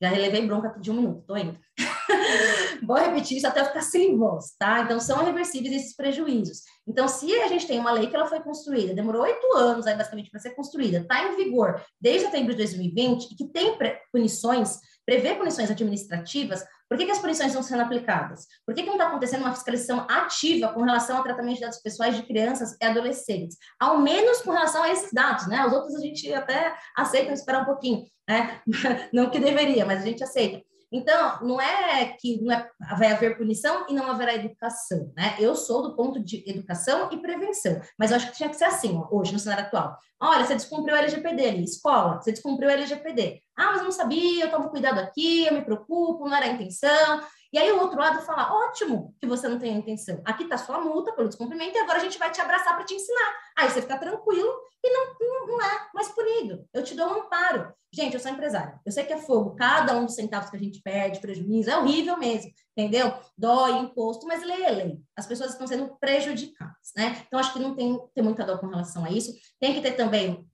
[0.00, 1.58] já relevei bronca aqui de um minuto, tô indo.
[2.86, 4.82] Vou repetir isso até ficar sem voz, tá?
[4.82, 6.62] Então, são irreversíveis esses prejuízos.
[6.86, 9.96] Então, se a gente tem uma lei que ela foi construída, demorou oito anos aí,
[9.96, 13.76] basicamente, para ser construída, está em vigor desde setembro de 2020, e que tem
[14.12, 18.46] punições, prevê punições administrativas, por que, que as punições estão sendo aplicadas?
[18.66, 21.78] Por que, que não está acontecendo uma fiscalização ativa com relação ao tratamento de dados
[21.78, 23.56] pessoais de crianças e adolescentes?
[23.80, 25.64] Ao menos com relação a esses dados, né?
[25.66, 28.60] Os outros a gente até aceita esperar um pouquinho, né?
[29.12, 30.62] Não que deveria, mas a gente aceita.
[30.94, 35.34] Então, não é que não é, vai haver punição e não haverá educação, né?
[35.40, 38.66] Eu sou do ponto de educação e prevenção, mas eu acho que tinha que ser
[38.66, 39.98] assim, ó, hoje, no cenário atual.
[40.22, 43.42] Olha, você descumpriu o LGPD ali, escola, você descumpriu o LGPD.
[43.56, 46.50] Ah, mas eu não sabia, eu tomo cuidado aqui, eu me preocupo, não era a
[46.50, 47.22] intenção.
[47.54, 50.20] E aí o outro lado fala: ótimo que você não tem a intenção.
[50.24, 52.94] Aqui está sua multa pelo descumprimento e agora a gente vai te abraçar para te
[52.94, 53.32] ensinar.
[53.56, 54.52] Aí você fica tranquilo
[54.82, 56.66] e não, não, não, é mais punido.
[56.74, 57.72] Eu te dou um amparo.
[57.92, 58.80] Gente, eu sou empresária.
[58.84, 59.54] Eu sei que é fogo.
[59.54, 63.14] Cada um dos centavos que a gente perde, prejuízo, é horrível mesmo, entendeu?
[63.38, 64.98] Dói, imposto, mas lei é lei.
[65.16, 67.22] As pessoas estão sendo prejudicadas, né?
[67.24, 69.32] Então, acho que não tem ter muita dor com relação a isso.
[69.60, 70.44] Tem que ter também,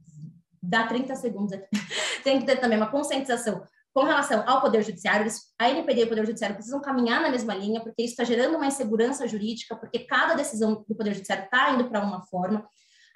[0.63, 1.67] dá 30 segundos aqui,
[2.23, 3.63] tem que ter também uma conscientização
[3.93, 7.55] com relação ao Poder Judiciário, a NPD e o Poder Judiciário precisam caminhar na mesma
[7.55, 11.73] linha, porque isso está gerando uma insegurança jurídica, porque cada decisão do Poder Judiciário está
[11.73, 12.65] indo para uma forma.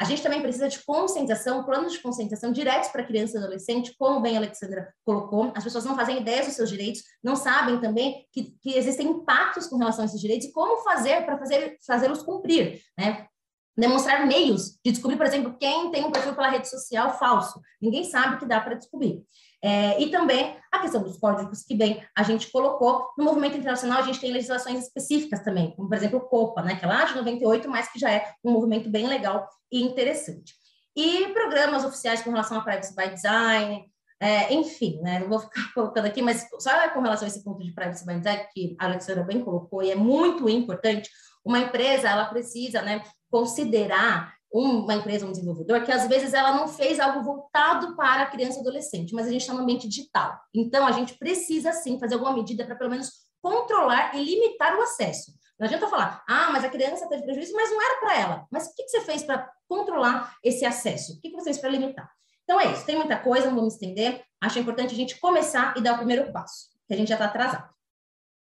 [0.01, 4.21] A gente também precisa de conscientização, planos de conscientização diretos para criança e adolescente, como
[4.21, 5.53] bem a Alexandra colocou.
[5.55, 9.69] As pessoas não fazem ideia dos seus direitos, não sabem também que, que existem impactos
[9.69, 13.29] com relação a esses direitos e como fazer para fazer, fazê-los cumprir, né?
[13.77, 17.61] Demonstrar meios de descobrir, por exemplo, quem tem um perfil pela rede social falso.
[17.81, 19.25] Ninguém sabe que dá para descobrir.
[19.63, 23.09] É, e também a questão dos códigos que bem a gente colocou.
[23.17, 26.77] No movimento internacional, a gente tem legislações específicas também, como, por exemplo, o COPA, né,
[26.77, 30.55] que é lá de 98, mas que já é um movimento bem legal e interessante.
[30.95, 35.63] E programas oficiais com relação a privacy by design, é, enfim, né, não vou ficar
[35.75, 38.85] colocando aqui, mas só com relação a esse ponto de privacy by design, que a
[38.85, 41.11] Alexandra bem colocou, e é muito importante,
[41.43, 43.03] uma empresa, ela precisa, né,
[43.35, 48.27] considerar uma empresa, um desenvolvedor, que às vezes ela não fez algo voltado para a
[48.31, 50.39] criança e adolescente, mas a gente está no ambiente digital.
[50.55, 53.11] Então, a gente precisa, sim, fazer alguma medida para, pelo menos,
[53.43, 55.33] controlar e limitar o acesso.
[55.59, 58.47] Não adianta falar, ah, mas a criança teve prejuízo, mas não era para ela.
[58.53, 61.15] Mas o que, que você fez para controlar esse acesso?
[61.15, 62.09] O que, que você fez para limitar?
[62.45, 62.87] Então, é isso.
[62.87, 64.23] Tem muita coisa, não vamos estender.
[64.41, 67.25] Acho importante a gente começar e dar o primeiro passo, que a gente já está
[67.25, 67.74] atrasado.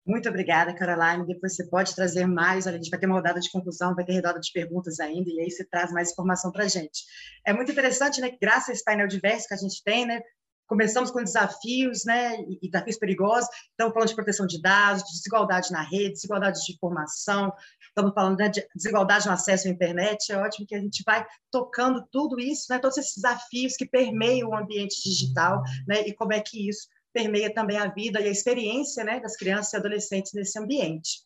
[0.06, 1.26] Muito obrigada, Caroline.
[1.26, 4.16] Depois você pode trazer mais, a gente vai ter uma rodada de conclusão, vai ter
[4.16, 7.06] rodada de perguntas ainda, e aí você traz mais informação para a gente.
[7.46, 10.22] É muito interessante, né, graças a esse painel diverso que a gente tem, né,
[10.68, 15.72] começamos com desafios, né, e desafios perigosos, estamos falando de proteção de dados, de desigualdade
[15.72, 17.54] na rede, desigualdade de informação,
[17.88, 21.26] estamos falando né, de desigualdade no acesso à internet, é ótimo que a gente vai
[21.50, 26.34] tocando tudo isso, né, todos esses desafios que permeiam o ambiente digital, né, e como
[26.34, 30.34] é que isso permeia também a vida e a experiência né, das crianças e adolescentes
[30.34, 31.22] nesse ambiente.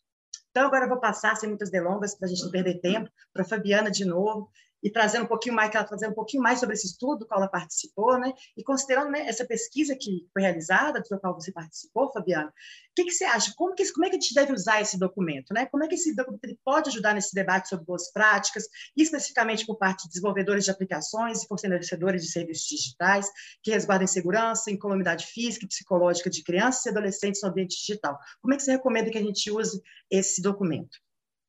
[0.51, 3.43] Então, agora eu vou passar, sem muitas delongas, para a gente não perder tempo, para
[3.43, 4.49] a Fabiana de novo,
[4.88, 7.41] e trazendo um pouquinho mais, tá trazendo um pouquinho mais sobre esse estudo do qual
[7.41, 8.31] ela participou, né?
[8.55, 12.53] E considerando né, essa pesquisa que foi realizada, do qual você participou, Fabiana, o
[12.95, 13.53] que, que você acha?
[13.57, 15.65] Como, que, como é que a gente deve usar esse documento, né?
[15.65, 18.63] Como é que esse documento pode ajudar nesse debate sobre boas práticas,
[18.95, 23.29] especificamente por parte de desenvolvedores de aplicações e fornecedores de serviços digitais
[23.61, 28.17] que resguardem segurança, incolumidade física e psicológica de crianças e adolescentes no ambiente digital?
[28.41, 30.97] Como é que você recomenda que a gente use esse documento?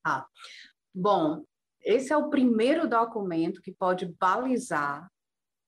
[0.05, 0.27] Ah,
[0.93, 1.45] bom,
[1.89, 5.11] esse é o primeiro documento que pode balizar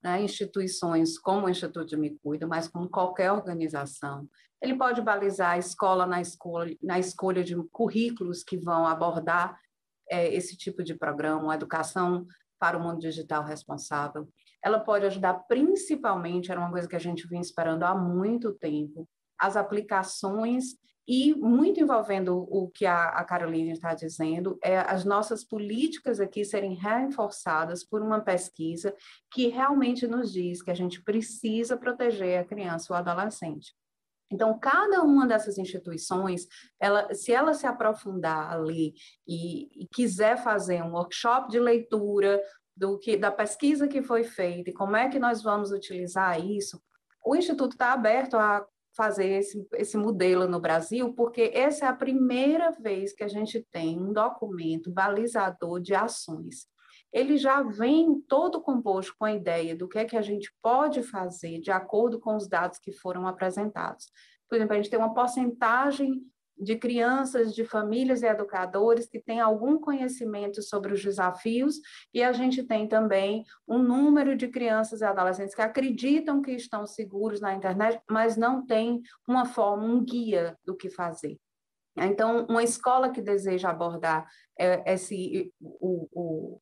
[0.05, 4.29] né, instituições como o Instituto de Me Cuida, mas como qualquer organização.
[4.61, 9.59] Ele pode balizar a escola na escolha, na escolha de currículos que vão abordar
[10.11, 12.27] é, esse tipo de programa, a educação
[12.59, 14.29] para o mundo digital responsável.
[14.63, 19.09] Ela pode ajudar principalmente, era uma coisa que a gente vinha esperando há muito tempo,
[19.39, 20.75] as aplicações
[21.13, 26.45] e muito envolvendo o que a, a Caroline está dizendo, é as nossas políticas aqui
[26.45, 28.95] serem reforçadas por uma pesquisa
[29.29, 33.75] que realmente nos diz que a gente precisa proteger a criança ou adolescente.
[34.31, 36.47] Então, cada uma dessas instituições,
[36.79, 38.95] ela, se ela se aprofundar ali
[39.27, 42.41] e, e quiser fazer um workshop de leitura
[42.77, 46.81] do que da pesquisa que foi feita e como é que nós vamos utilizar isso,
[47.27, 48.65] o Instituto está aberto a
[48.97, 53.67] fazer esse, esse modelo no Brasil, porque essa é a primeira vez que a gente
[53.71, 56.67] tem um documento balizador de ações.
[57.13, 61.03] Ele já vem todo composto com a ideia do que é que a gente pode
[61.03, 64.07] fazer de acordo com os dados que foram apresentados.
[64.49, 66.23] Por exemplo, a gente tem uma porcentagem
[66.61, 71.77] de crianças, de famílias e educadores que têm algum conhecimento sobre os desafios,
[72.13, 76.87] e a gente tem também um número de crianças e adolescentes que acreditam que estão
[76.87, 81.39] seguros na internet, mas não têm uma forma, um guia do que fazer.
[81.97, 84.27] Então, uma escola que deseja abordar
[84.59, 86.61] é, esse, o, o,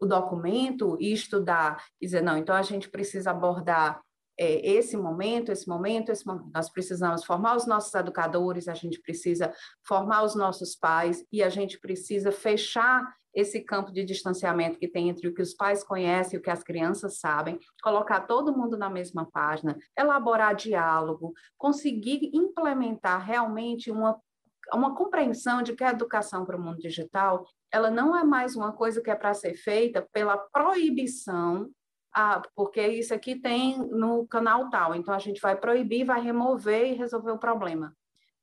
[0.00, 4.00] o documento e estudar, e dizer, não, então a gente precisa abordar
[4.42, 6.50] é, esse momento, esse momento, esse momento.
[6.52, 9.52] Nós precisamos formar os nossos educadores, a gente precisa
[9.86, 15.08] formar os nossos pais e a gente precisa fechar esse campo de distanciamento que tem
[15.08, 18.76] entre o que os pais conhecem e o que as crianças sabem, colocar todo mundo
[18.76, 24.20] na mesma página, elaborar diálogo, conseguir implementar realmente uma
[24.72, 28.72] uma compreensão de que a educação para o mundo digital ela não é mais uma
[28.72, 31.68] coisa que é para ser feita pela proibição
[32.14, 36.92] ah, porque isso aqui tem no canal tal, então a gente vai proibir, vai remover
[36.92, 37.96] e resolver o problema.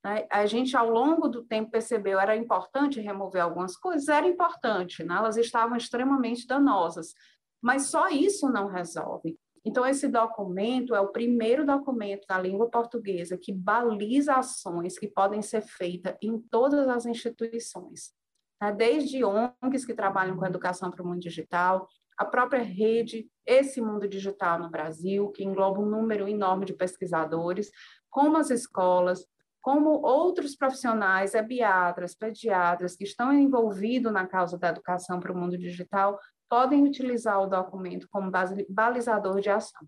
[0.03, 0.25] Né?
[0.31, 5.15] A gente, ao longo do tempo, percebeu era importante remover algumas coisas, era importante, né?
[5.15, 7.13] elas estavam extremamente danosas,
[7.61, 9.37] mas só isso não resolve.
[9.65, 15.41] Então, esse documento é o primeiro documento da língua portuguesa que baliza ações que podem
[15.41, 18.13] ser feitas em todas as instituições,
[18.61, 18.71] né?
[18.71, 24.07] desde ONGs que trabalham com educação para o mundo digital, a própria rede, esse mundo
[24.07, 27.71] digital no Brasil, que engloba um número enorme de pesquisadores,
[28.09, 29.25] como as escolas,
[29.61, 35.57] como outros profissionais, ebiatras, pediatras, que estão envolvidos na causa da educação para o mundo
[35.57, 38.31] digital, podem utilizar o documento como
[38.69, 39.81] balizador de ação.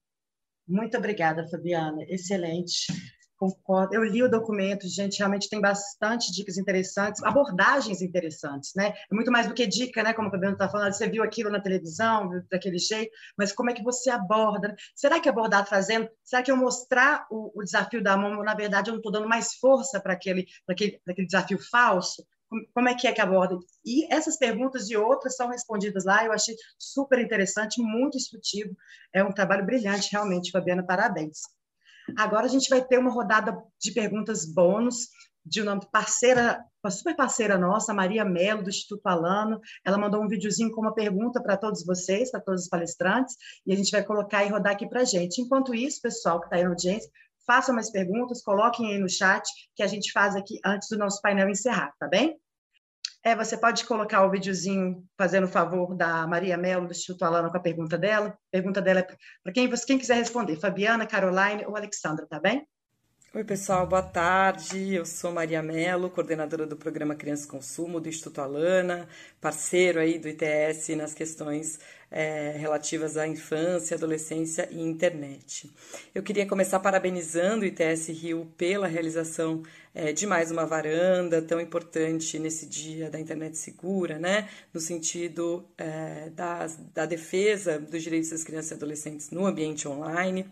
[0.67, 2.03] Muito obrigada, Fabiana.
[2.07, 2.87] Excelente.
[3.41, 3.95] Concordo.
[3.95, 8.93] Eu li o documento, gente, realmente tem bastante dicas interessantes, abordagens interessantes, né?
[9.11, 10.13] É muito mais do que dica, né?
[10.13, 13.73] Como o Fabiano está falando, você viu aquilo na televisão, daquele jeito, mas como é
[13.73, 14.75] que você aborda?
[14.93, 18.91] Será que abordar trazendo, será que eu mostrar o, o desafio da mão, na verdade,
[18.91, 22.23] eu não estou dando mais força para aquele, aquele, aquele desafio falso?
[22.73, 23.57] como é que é que aborda?
[23.83, 28.75] E essas perguntas e outras são respondidas lá, eu achei super interessante, muito instrutivo,
[29.11, 31.39] é um trabalho brilhante, realmente, Fabiana, parabéns.
[32.17, 35.07] Agora a gente vai ter uma rodada de perguntas bônus
[35.45, 39.59] de uma parceira, uma super parceira nossa, Maria Melo, do Instituto Alano.
[39.83, 43.35] Ela mandou um videozinho com uma pergunta para todos vocês, para todos os palestrantes,
[43.65, 45.41] e a gente vai colocar e rodar aqui para a gente.
[45.41, 47.09] Enquanto isso, pessoal que está aí na audiência,
[47.45, 49.43] façam mais perguntas, coloquem aí no chat,
[49.75, 52.37] que a gente faz aqui antes do nosso painel encerrar, tá bem?
[53.23, 57.57] É, você pode colocar o videozinho fazendo favor da Maria Melo, do Instituto Alana, com
[57.57, 58.29] a pergunta dela.
[58.29, 59.03] A pergunta dela é
[59.43, 62.67] para quem, quem quiser responder, Fabiana, Caroline ou Alexandra, tá bem?
[63.33, 64.93] Oi, pessoal, boa tarde.
[64.93, 69.07] Eu sou Maria Mello, coordenadora do programa Criança Consumo do Instituto Alana,
[69.39, 71.79] parceiro aí do ITS nas questões
[72.11, 75.71] é, relativas à infância, adolescência e internet.
[76.13, 79.63] Eu queria começar parabenizando o ITS Rio pela realização
[79.95, 84.49] é, de mais uma varanda tão importante nesse dia da internet segura, né?
[84.73, 90.51] No sentido é, da, da defesa dos direitos das crianças e adolescentes no ambiente online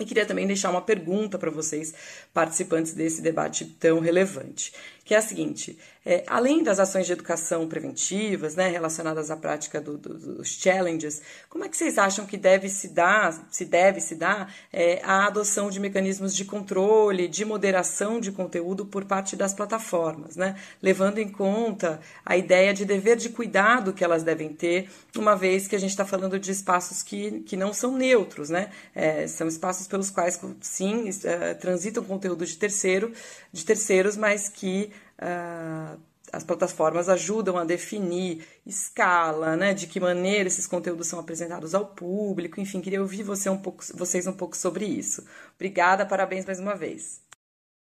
[0.00, 1.92] e queria também deixar uma pergunta para vocês,
[2.32, 4.72] participantes desse debate tão relevante,
[5.10, 9.80] que é a seguinte: é, além das ações de educação preventivas, né, relacionadas à prática
[9.80, 14.00] do, do, dos challenges, como é que vocês acham que deve se dar, se deve
[14.00, 19.34] se dar, é, a adoção de mecanismos de controle, de moderação de conteúdo por parte
[19.34, 24.50] das plataformas, né, levando em conta a ideia de dever de cuidado que elas devem
[24.50, 28.48] ter, uma vez que a gente está falando de espaços que, que não são neutros,
[28.48, 33.12] né, é, são espaços pelos quais sim é, transitam conteúdo de terceiro,
[33.52, 36.00] de terceiros, mas que uh,
[36.32, 41.86] as plataformas ajudam a definir escala, né, de que maneira esses conteúdos são apresentados ao
[41.86, 45.26] público, enfim, queria ouvir você um pouco, vocês um pouco sobre isso.
[45.54, 47.20] Obrigada, parabéns mais uma vez.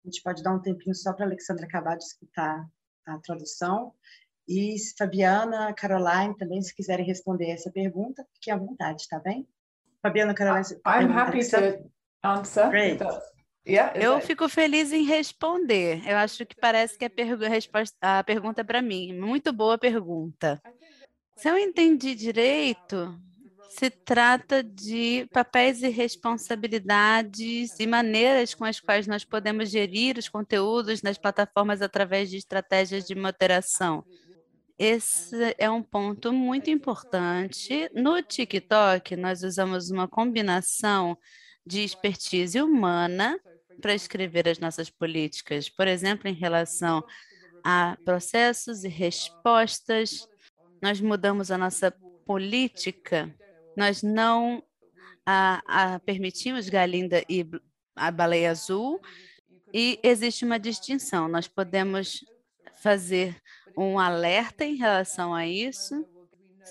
[0.04, 2.64] A gente pode dar um tempinho só para a Alexandra acabar de escutar
[3.06, 3.92] a tradução.
[4.48, 9.48] E Fabiana, Caroline, também, se quiserem responder essa pergunta, fiquem à vontade, tá bem?
[10.00, 10.64] Fabiana, Caroline...
[10.86, 11.90] I'm happy to
[12.22, 12.68] answer.
[12.68, 13.02] Great.
[13.68, 16.00] Yeah, eu fico feliz em responder.
[16.06, 19.12] Eu acho que parece que a, pergu a, resposta, a pergunta é para mim.
[19.12, 20.62] Muito boa pergunta.
[21.34, 23.18] Se eu entendi direito,
[23.68, 30.28] se trata de papéis e responsabilidades e maneiras com as quais nós podemos gerir os
[30.28, 34.04] conteúdos nas plataformas através de estratégias de moderação.
[34.78, 37.90] Esse é um ponto muito importante.
[37.92, 41.18] No TikTok, nós usamos uma combinação
[41.66, 43.40] de expertise humana
[43.80, 47.04] para escrever as nossas políticas, por exemplo, em relação
[47.64, 50.28] a processos e respostas.
[50.82, 51.90] Nós mudamos a nossa
[52.24, 53.34] política,
[53.76, 54.62] nós não
[55.24, 57.44] a, a permitimos Galinda e
[57.96, 59.00] a baleia azul,
[59.72, 61.28] E existe uma distinção.
[61.28, 62.24] Nós podemos
[62.76, 63.36] fazer
[63.76, 66.06] um alerta em relação a isso.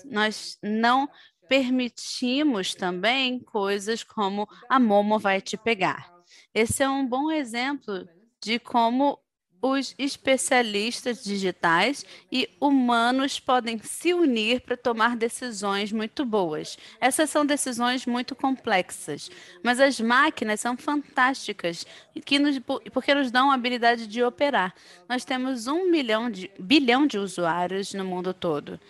[0.04, 1.08] Nós não
[1.48, 6.15] permitimos também coisas como a Momo vai te pegar.
[6.56, 8.08] Esse é um bom exemplo
[8.42, 9.18] de como
[9.60, 12.02] os especialistas digitais
[12.32, 16.78] e humanos podem se unir para tomar decisões muito boas.
[16.98, 19.30] Essas são decisões muito complexas,
[19.62, 21.84] mas as máquinas são fantásticas
[22.24, 22.58] que nos,
[22.90, 24.74] porque nos dão a habilidade de operar.
[25.06, 28.80] Nós temos um milhão de bilhão de usuários no mundo todo.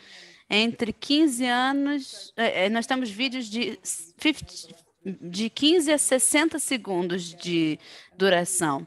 [0.48, 4.85] Entre 15 anos, é, é, nós temos vídeos de 50,
[5.20, 7.78] de 15 a 60 segundos de
[8.16, 8.86] duração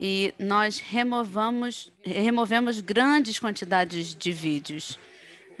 [0.00, 4.98] e nós removamos, removemos grandes quantidades de vídeos.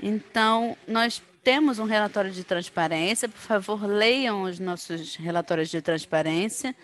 [0.02, 6.74] Então, nós temos um relatório de transparência, por favor, leiam os nossos relatórios de transparência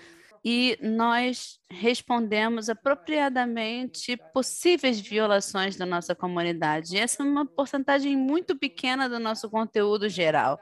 [0.44, 6.96] e nós respondemos apropriadamente possíveis violações da nossa comunidade.
[6.96, 10.60] Essa é uma porcentagem muito pequena do nosso conteúdo geral.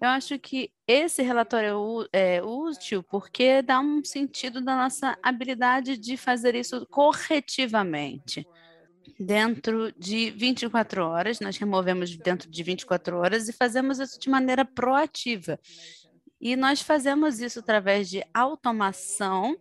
[0.00, 5.96] Eu acho que esse relatório é, é útil porque dá um sentido da nossa habilidade
[5.96, 8.46] de fazer isso corretivamente.
[9.18, 14.64] Dentro de 24 horas, nós removemos dentro de 24 horas e fazemos isso de maneira
[14.64, 15.58] proativa.
[16.40, 19.56] E nós fazemos isso através de automação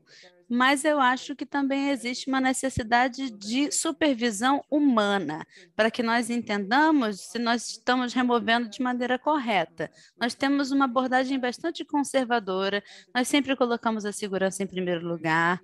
[0.53, 5.43] mas eu acho que também existe uma necessidade de supervisão humana,
[5.75, 9.89] para que nós entendamos se nós estamos removendo de maneira correta.
[10.15, 12.83] Nós temos uma abordagem bastante conservadora,
[13.15, 15.59] nós sempre colocamos a segurança em primeiro lugar,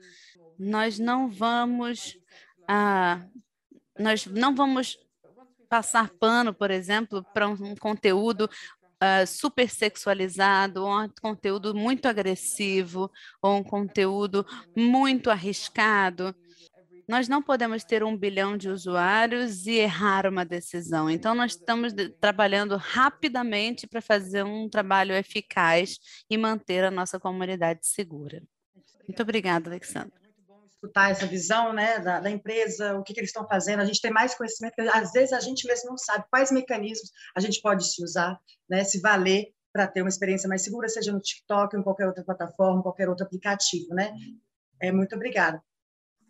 [0.57, 2.17] nós não vamos.
[2.67, 3.23] Ah,
[3.99, 4.97] nós não vamos
[5.69, 8.49] passar pano, por exemplo, para um conteúdo
[9.01, 14.45] uh, super sexualizado, ou um conteúdo muito agressivo, ou um conteúdo
[14.75, 16.35] muito arriscado.
[17.07, 21.09] Nós não podemos ter um bilhão de usuários e errar uma decisão.
[21.09, 21.91] Então, nós estamos
[22.21, 25.97] trabalhando rapidamente para fazer um trabalho eficaz
[26.29, 28.43] e manter a nossa comunidade segura.
[29.07, 30.18] Muito obrigada, Alexandre
[30.79, 34.01] escutar essa visão né, da, da empresa, o que, que, eles estão fazendo, a gente
[34.01, 37.61] tem mais conhecimento, que às vezes a gente mesmo não sabe quais mecanismos a gente
[37.61, 41.75] pode se usar, né, se valer para ter uma experiência mais segura, seja no TikTok
[41.75, 43.93] em qualquer outra plataforma, qualquer outro aplicativo.
[43.93, 44.11] Né?
[44.81, 45.61] É, muito obrigada.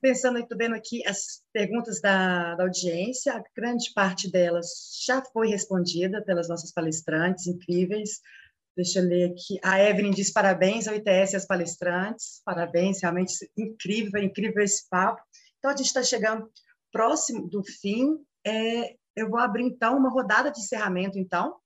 [0.01, 4.67] Pensando e vendo aqui as perguntas da, da audiência, a grande parte delas
[5.05, 8.21] já foi respondida pelas nossas palestrantes incríveis.
[8.76, 9.59] Deixa eu ler aqui.
[9.63, 12.41] A Evelyn diz parabéns ao ITS e às palestrantes.
[12.45, 15.22] Parabéns, realmente incrível, é incrível esse papo.
[15.57, 16.49] Então, a gente está chegando
[16.91, 18.17] próximo do fim.
[18.45, 21.57] É, eu vou abrir, então, uma rodada de encerramento, então,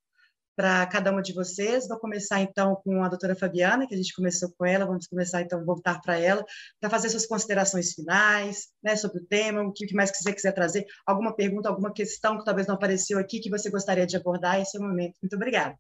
[0.56, 1.88] para cada uma de vocês.
[1.88, 4.86] Vou começar, então, com a doutora Fabiana, que a gente começou com ela.
[4.86, 6.44] Vamos começar, então, voltar para ela,
[6.80, 10.86] para fazer suas considerações finais né, sobre o tema, o que mais você quiser trazer.
[11.06, 14.60] Alguma pergunta, alguma questão que talvez não apareceu aqui, que você gostaria de abordar.
[14.60, 15.18] Esse é o momento.
[15.22, 15.78] Muito obrigada.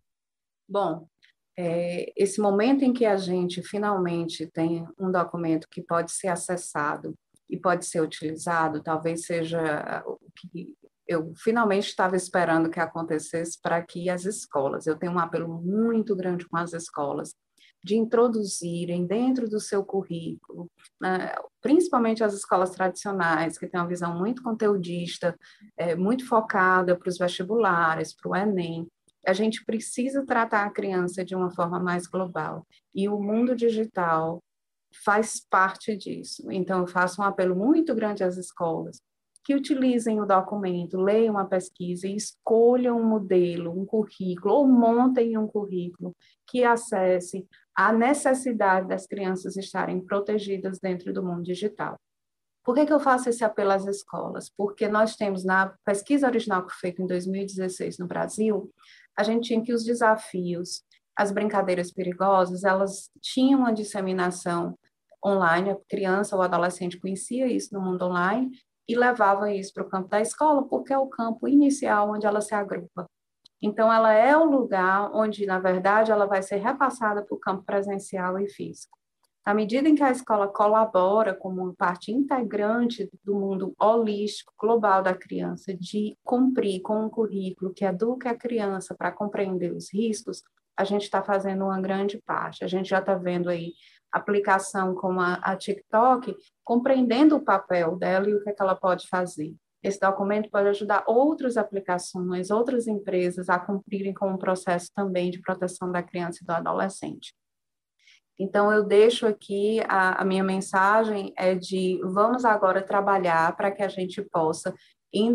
[0.67, 1.07] Bom,
[1.57, 7.13] é, esse momento em que a gente finalmente tem um documento que pode ser acessado
[7.49, 10.73] e pode ser utilizado, talvez seja o que
[11.07, 16.15] eu finalmente estava esperando que acontecesse para que as escolas, eu tenho um apelo muito
[16.15, 17.35] grande com as escolas,
[17.83, 24.17] de introduzirem dentro do seu currículo, né, principalmente as escolas tradicionais, que têm uma visão
[24.17, 25.37] muito conteudista,
[25.75, 28.87] é, muito focada para os vestibulares, para o Enem,
[29.25, 32.65] a gente precisa tratar a criança de uma forma mais global.
[32.93, 34.43] E o mundo digital
[35.03, 36.51] faz parte disso.
[36.51, 39.01] Então, eu faço um apelo muito grande às escolas
[39.43, 45.37] que utilizem o documento, leiam a pesquisa e escolham um modelo, um currículo, ou montem
[45.37, 46.15] um currículo
[46.47, 47.45] que acesse
[47.75, 51.99] a necessidade das crianças estarem protegidas dentro do mundo digital.
[52.63, 54.49] Por que, que eu faço esse apelo às escolas?
[54.55, 58.71] Porque nós temos, na pesquisa original que foi feita em 2016 no Brasil,
[59.17, 60.83] a gente tinha que os desafios,
[61.15, 64.77] as brincadeiras perigosas, elas tinham uma disseminação
[65.25, 68.51] online, a criança ou adolescente conhecia isso no mundo online
[68.87, 72.41] e levava isso para o campo da escola, porque é o campo inicial onde ela
[72.41, 73.05] se agrupa.
[73.61, 77.63] Então, ela é o lugar onde, na verdade, ela vai ser repassada para o campo
[77.63, 78.97] presencial e físico.
[79.45, 85.13] À medida em que a escola colabora como parte integrante do mundo holístico, global da
[85.13, 90.41] criança, de cumprir com um currículo que eduque a criança para compreender os riscos,
[90.77, 92.63] a gente está fazendo uma grande parte.
[92.63, 93.73] A gente já está vendo aí
[94.13, 96.33] aplicação como a, a TikTok,
[96.63, 99.53] compreendendo o papel dela e o que, é que ela pode fazer.
[99.83, 105.41] Esse documento pode ajudar outras aplicações, outras empresas a cumprirem com o processo também de
[105.41, 107.33] proteção da criança e do adolescente.
[108.39, 113.83] Então, eu deixo aqui a, a minha mensagem é de vamos agora trabalhar para que
[113.83, 114.73] a gente possa,
[115.13, 115.31] em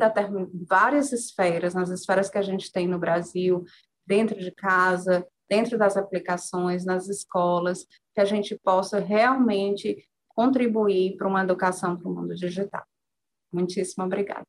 [0.69, 3.65] várias esferas, nas esferas que a gente tem no Brasil,
[4.07, 9.97] dentro de casa, dentro das aplicações, nas escolas, que a gente possa realmente
[10.29, 12.85] contribuir para uma educação para o mundo digital.
[13.53, 14.45] Muitíssimo obrigada.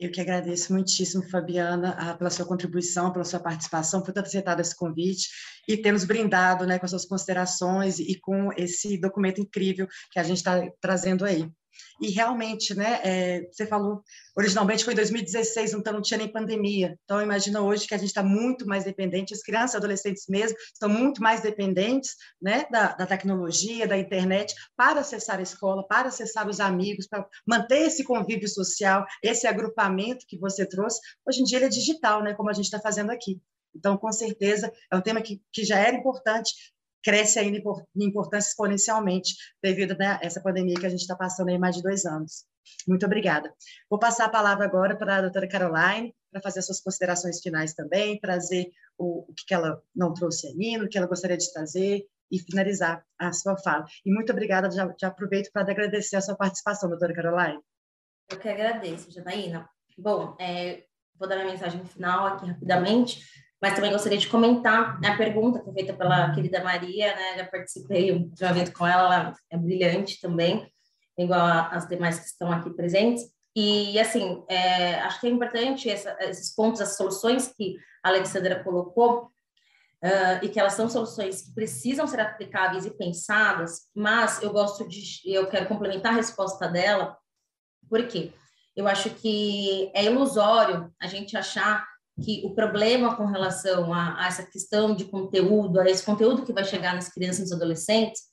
[0.00, 4.74] Eu que agradeço muitíssimo, Fabiana, pela sua contribuição, pela sua participação, por ter aceitado esse
[4.74, 5.28] convite
[5.68, 10.18] e ter nos brindado né, com as suas considerações e com esse documento incrível que
[10.18, 11.46] a gente está trazendo aí.
[12.00, 14.02] E realmente, né, é, você falou,
[14.36, 16.98] originalmente foi em 2016, então não tinha nem pandemia.
[17.04, 20.88] Então, imagina hoje que a gente está muito mais dependente, as crianças adolescentes mesmo estão
[20.88, 26.48] muito mais dependentes né, da, da tecnologia, da internet, para acessar a escola, para acessar
[26.48, 31.00] os amigos, para manter esse convívio social, esse agrupamento que você trouxe.
[31.26, 33.40] Hoje em dia ele é digital, né, como a gente está fazendo aqui.
[33.74, 36.52] Então, com certeza, é um tema que, que já era importante,
[37.02, 41.48] cresce ainda em importância exponencialmente devido né, a essa pandemia que a gente está passando
[41.48, 42.44] aí mais de dois anos.
[42.86, 43.52] Muito obrigada.
[43.88, 47.74] Vou passar a palavra agora para a doutora Caroline, para fazer as suas considerações finais
[47.74, 52.06] também, trazer o, o que ela não trouxe ainda, o que ela gostaria de trazer
[52.30, 53.84] e finalizar a sua fala.
[54.04, 57.60] E muito obrigada, já, já aproveito para agradecer a sua participação, doutora Caroline.
[58.30, 59.68] Eu que agradeço, Janaína.
[59.98, 60.84] Bom, é,
[61.16, 63.24] vou dar minha mensagem final aqui rapidamente
[63.60, 67.38] mas também gostaria de comentar a pergunta que feita pela querida Maria, né?
[67.38, 70.66] Já participei de um evento com ela, ela é brilhante também,
[71.18, 73.24] igual as demais que estão aqui presentes.
[73.54, 78.62] E, assim, é, acho que é importante essa, esses pontos, as soluções que a Alexandra
[78.62, 79.30] colocou,
[80.04, 84.88] uh, e que elas são soluções que precisam ser aplicáveis e pensadas, mas eu gosto
[84.88, 87.16] de, eu quero complementar a resposta dela,
[87.88, 88.32] porque
[88.74, 91.86] eu acho que é ilusório a gente achar
[92.20, 96.52] que o problema com relação a, a, essa questão de conteúdo, a esse conteúdo que
[96.52, 98.30] vai chegar nas crianças e nos adolescentes,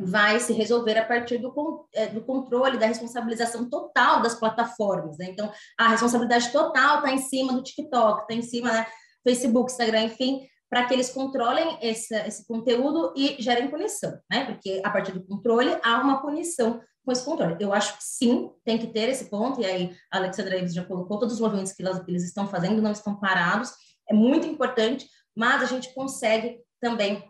[0.00, 5.18] vai se resolver a partir do, é, do controle, da responsabilização total das plataformas.
[5.18, 5.26] Né?
[5.30, 8.86] Então, a responsabilidade total está em cima do TikTok, está em cima né,
[9.26, 14.44] Facebook, Instagram, enfim, para que eles controlem esse, esse conteúdo e gerem punição, né?
[14.44, 17.56] Porque a partir do controle há uma punição com esse controle.
[17.58, 20.84] Eu acho que sim, tem que ter esse ponto, e aí a Alexandra Ives já
[20.84, 23.72] colocou, todos os movimentos que, que eles estão fazendo não estão parados,
[24.06, 27.24] é muito importante, mas a gente consegue também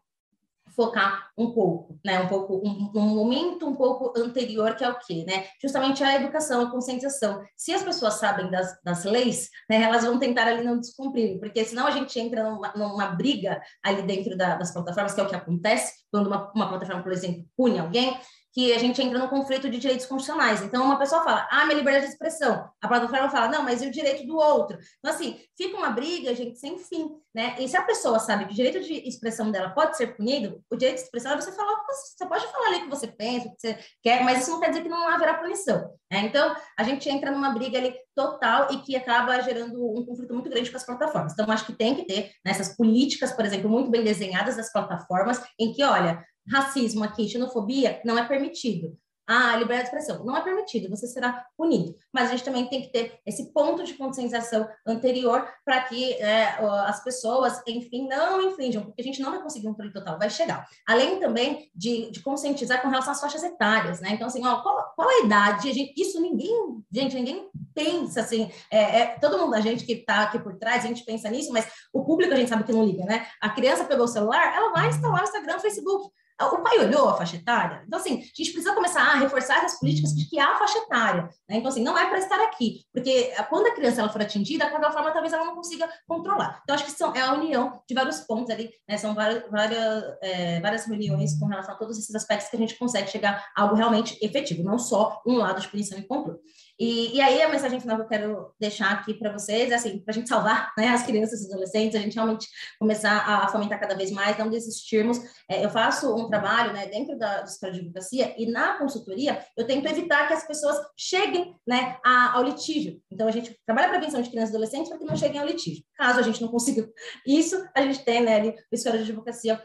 [0.75, 2.21] focar um pouco, né?
[2.21, 5.47] Um pouco, um, um, momento um pouco anterior, que é o quê, né?
[5.63, 7.41] Justamente a educação, a conscientização.
[7.57, 11.65] Se as pessoas sabem das, das leis, né, elas vão tentar ali não descumprir, porque
[11.65, 15.29] senão a gente entra numa, numa briga ali dentro da, das plataformas, que é o
[15.29, 18.19] que acontece quando uma, uma plataforma, por exemplo, pune alguém,
[18.53, 20.62] que a gente entra no conflito de direitos constitucionais.
[20.62, 22.69] Então, uma pessoa fala, ah, minha liberdade de expressão.
[22.81, 24.79] A plataforma fala, não, mas e o direito do outro?
[24.99, 27.57] Então, assim, fica uma briga, gente, sem fim, né?
[27.59, 30.77] E se a pessoa sabe que o direito de expressão dela pode ser punido, o
[30.77, 33.51] direito de expressão é você falar, você pode falar ali o que você pensa, o
[33.55, 35.93] que você quer, mas isso não quer dizer que não haverá punição.
[36.11, 36.20] Né?
[36.20, 40.51] Então, a gente entra numa briga ali total e que acaba gerando um conflito muito
[40.51, 41.33] grande com as plataformas.
[41.33, 44.73] Então, acho que tem que ter nessas né, políticas, por exemplo, muito bem desenhadas das
[44.73, 48.97] plataformas, em que, olha, racismo aqui, xenofobia, não é permitido.
[49.31, 51.95] Ah, liberdade de expressão, não é permitido, você será punido.
[52.11, 56.57] Mas a gente também tem que ter esse ponto de conscientização anterior para que é,
[56.87, 60.31] as pessoas, enfim, não infringam, porque a gente não vai conseguir um controle total, vai
[60.31, 60.66] chegar.
[60.87, 64.12] Além também de, de conscientizar com relação às faixas etárias, né?
[64.12, 65.75] Então, assim, ó, qual, qual a idade?
[65.75, 70.23] Gente, isso ninguém, gente, ninguém pensa, assim, é, é, todo mundo, a gente que está
[70.23, 72.83] aqui por trás, a gente pensa nisso, mas o público a gente sabe que não
[72.83, 73.27] liga, né?
[73.43, 76.11] A criança pegou o celular, ela vai instalar o Instagram, o Facebook.
[76.40, 77.82] O pai olhou a faixa etária?
[77.86, 81.28] Então, assim, a gente precisa começar a reforçar as políticas de que há faixa etária.
[81.48, 81.56] Né?
[81.56, 84.70] Então, assim, não é para estar aqui, porque quando a criança ela for atingida, de
[84.70, 86.60] qualquer forma, talvez ela não consiga controlar.
[86.62, 88.97] Então, acho que são, é a união de vários pontos ali, né?
[88.97, 92.78] são várias, várias, é, várias reuniões com relação a todos esses aspectos que a gente
[92.78, 96.39] consegue chegar a algo realmente efetivo, não só um lado de punição e controle.
[96.79, 99.99] E, e aí, a mensagem final que eu quero deixar aqui para vocês é assim,
[99.99, 102.47] para a gente salvar né, as crianças e os adolescentes, a gente realmente
[102.79, 105.19] começar a, fomentar cada vez mais, não desistirmos.
[105.49, 109.45] É, eu faço um trabalho né, dentro da, do Escola de Advocacia e na consultoria
[109.57, 113.03] eu tento evitar que as pessoas cheguem né, a, ao litígio.
[113.11, 115.47] Então, a gente trabalha a prevenção de crianças e adolescentes para que não cheguem ao
[115.47, 115.83] litígio.
[115.97, 116.89] Caso a gente não consiga
[117.27, 119.61] isso, a gente tem né, ali, o Escola de Advocacia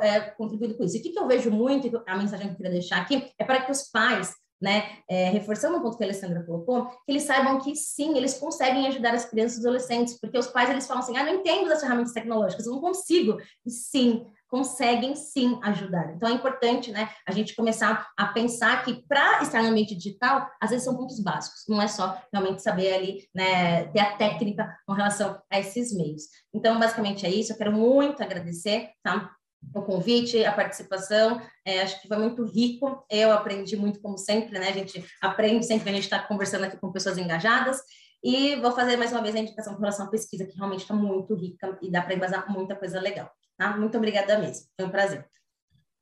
[0.00, 0.96] é, com isso.
[0.96, 3.44] E o que, que eu vejo muito, a mensagem que eu queria deixar aqui, é
[3.44, 7.24] para que os pais né, é, reforçando um ponto que a Alessandra colocou, que eles
[7.24, 11.02] saibam que sim, eles conseguem ajudar as crianças e adolescentes, porque os pais eles falam
[11.02, 13.36] assim, ah, não entendo das ferramentas tecnológicas, eu não consigo.
[13.66, 16.14] E sim, conseguem sim ajudar.
[16.14, 20.48] Então é importante, né, a gente começar a pensar que para estar no ambiente digital,
[20.60, 24.72] às vezes são pontos básicos, não é só realmente saber ali, né, ter a técnica
[24.86, 26.22] com relação a esses meios.
[26.54, 29.30] Então, basicamente é isso, eu quero muito agradecer, tá?
[29.74, 31.40] O convite, a participação.
[31.64, 33.04] É, acho que foi muito rico.
[33.10, 34.68] Eu aprendi muito, como sempre, né?
[34.68, 37.80] A gente aprende sempre que a gente está conversando aqui com pessoas engajadas.
[38.22, 40.94] E vou fazer mais uma vez a indicação com relação à pesquisa, que realmente está
[40.94, 43.30] muito rica e dá para embasar muita coisa legal.
[43.56, 43.76] Tá?
[43.76, 44.66] Muito obrigada mesmo.
[44.76, 45.26] Foi um prazer.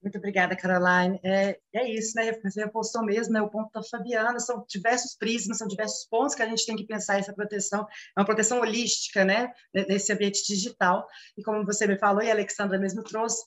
[0.03, 1.21] Muito obrigada, Caroline.
[1.23, 2.33] É, é isso, né?
[2.43, 3.41] Você repostou mesmo, né?
[3.41, 6.85] O ponto da Fabiana, são diversos prismas, são diversos pontos que a gente tem que
[6.85, 9.53] pensar essa proteção, é uma proteção holística, né?
[9.73, 11.07] Nesse ambiente digital.
[11.37, 13.45] E como você me falou, e a Alexandra mesmo trouxe,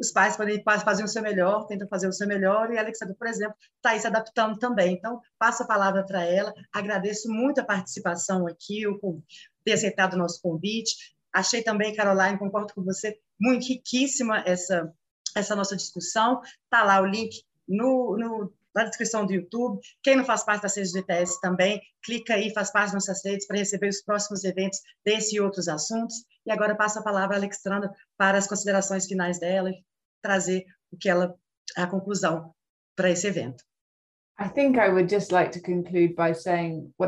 [0.00, 3.14] os pais podem fazer o seu melhor, tentam fazer o seu melhor, e a Alexandra,
[3.16, 4.94] por exemplo, está aí se adaptando também.
[4.94, 9.22] Então, passo a palavra para ela, agradeço muito a participação aqui, o
[9.64, 11.14] ter aceitado o nosso convite.
[11.32, 14.92] Achei também, Caroline, concordo com você, muito riquíssima essa
[15.34, 16.40] essa nossa discussão.
[16.64, 19.80] Está lá o link no, no, na descrição do YouTube.
[20.02, 23.24] Quem não faz parte da rede do ITS também, clica aí, faz parte das nossas
[23.24, 26.16] redes para receber os próximos eventos desse e outros assuntos.
[26.46, 29.84] E agora passo a palavra à Alexandra para as considerações finais dela e
[30.20, 31.34] trazer o que ela
[31.76, 32.54] a conclusão
[32.96, 33.64] para esse evento.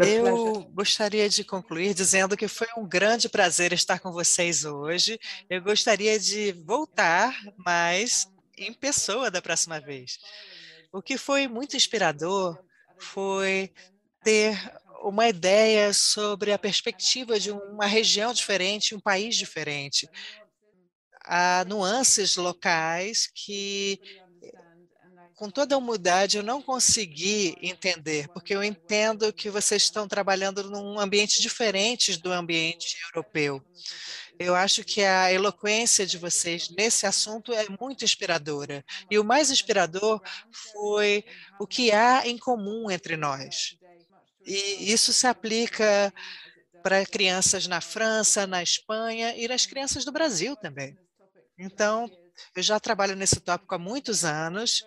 [0.08, 5.18] Eu gostaria de concluir dizendo que foi um grande prazer estar com vocês hoje.
[5.48, 10.18] Eu gostaria de voltar, mas em pessoa da próxima vez.
[10.92, 12.58] O que foi muito inspirador
[12.98, 13.72] foi
[14.22, 14.56] ter
[15.02, 20.08] uma ideia sobre a perspectiva de uma região diferente, um país diferente.
[21.26, 23.98] Há nuances locais que
[25.36, 30.70] com toda a humildade, eu não consegui entender, porque eu entendo que vocês estão trabalhando
[30.70, 33.62] num ambiente diferente do ambiente europeu.
[34.38, 38.84] Eu acho que a eloquência de vocês nesse assunto é muito inspiradora.
[39.10, 40.20] E o mais inspirador
[40.72, 41.24] foi
[41.58, 43.76] o que há em comum entre nós.
[44.44, 46.12] E isso se aplica
[46.82, 50.98] para crianças na França, na Espanha e nas crianças do Brasil também.
[51.58, 52.10] Então,
[52.54, 54.84] eu já trabalho nesse tópico há muitos anos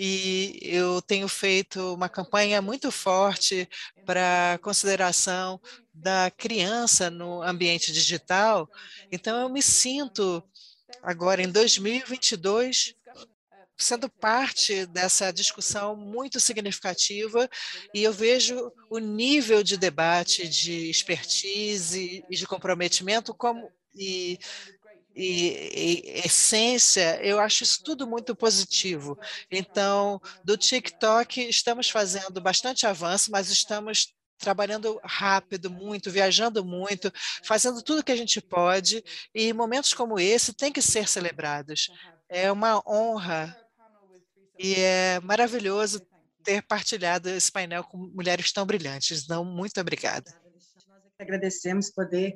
[0.00, 3.68] e eu tenho feito uma campanha muito forte
[4.06, 5.60] para consideração
[5.92, 8.70] da criança no ambiente digital.
[9.10, 10.40] Então, eu me sinto
[11.02, 12.94] agora em 2022
[13.76, 17.48] sendo parte dessa discussão muito significativa
[17.92, 24.38] e eu vejo o nível de debate, de expertise e de comprometimento como e
[25.18, 29.18] e, e, essência, eu acho isso tudo muito positivo.
[29.50, 37.12] Então, do TikTok, estamos fazendo bastante avanço, mas estamos trabalhando rápido, muito, viajando muito,
[37.42, 39.02] fazendo tudo que a gente pode,
[39.34, 41.90] e momentos como esse têm que ser celebrados.
[42.28, 43.56] É uma honra
[44.56, 46.00] e é maravilhoso
[46.44, 49.24] ter partilhado esse painel com mulheres tão brilhantes.
[49.24, 50.30] Então, muito obrigada.
[50.86, 52.34] Nós agradecemos poder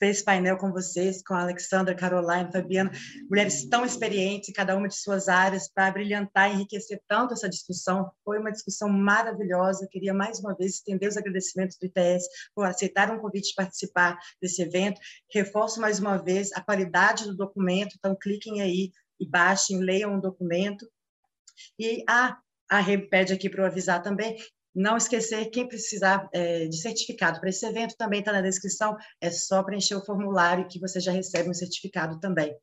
[0.00, 2.90] esse painel com vocês, com a Alexandra, Caroline, Fabiana,
[3.28, 7.48] mulheres tão experientes em cada uma de suas áreas para brilhantar e enriquecer tanto essa
[7.48, 8.10] discussão.
[8.24, 9.88] Foi uma discussão maravilhosa.
[9.90, 14.18] Queria mais uma vez estender os agradecimentos do ITS por aceitar um convite de participar
[14.40, 15.00] desse evento.
[15.32, 20.20] Reforço mais uma vez a qualidade do documento, então cliquem aí e baixem, leiam o
[20.20, 20.86] documento.
[21.78, 22.38] E a
[22.72, 24.34] a Rebe pede aqui para eu avisar também
[24.74, 29.30] não esquecer, quem precisar é, de certificado para esse evento também está na descrição, é
[29.30, 32.54] só preencher o formulário que você já recebe um certificado também.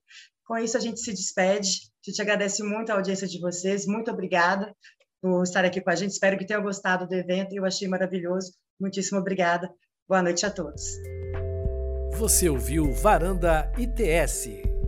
[0.45, 1.69] Com isso, a gente se despede,
[2.05, 4.73] a gente agradece muito a audiência de vocês, muito obrigada
[5.21, 8.53] por estar aqui com a gente, espero que tenham gostado do evento, eu achei maravilhoso,
[8.79, 9.69] muitíssimo obrigada,
[10.07, 10.83] boa noite a todos.
[12.13, 14.78] Você ouviu Varanda ITS.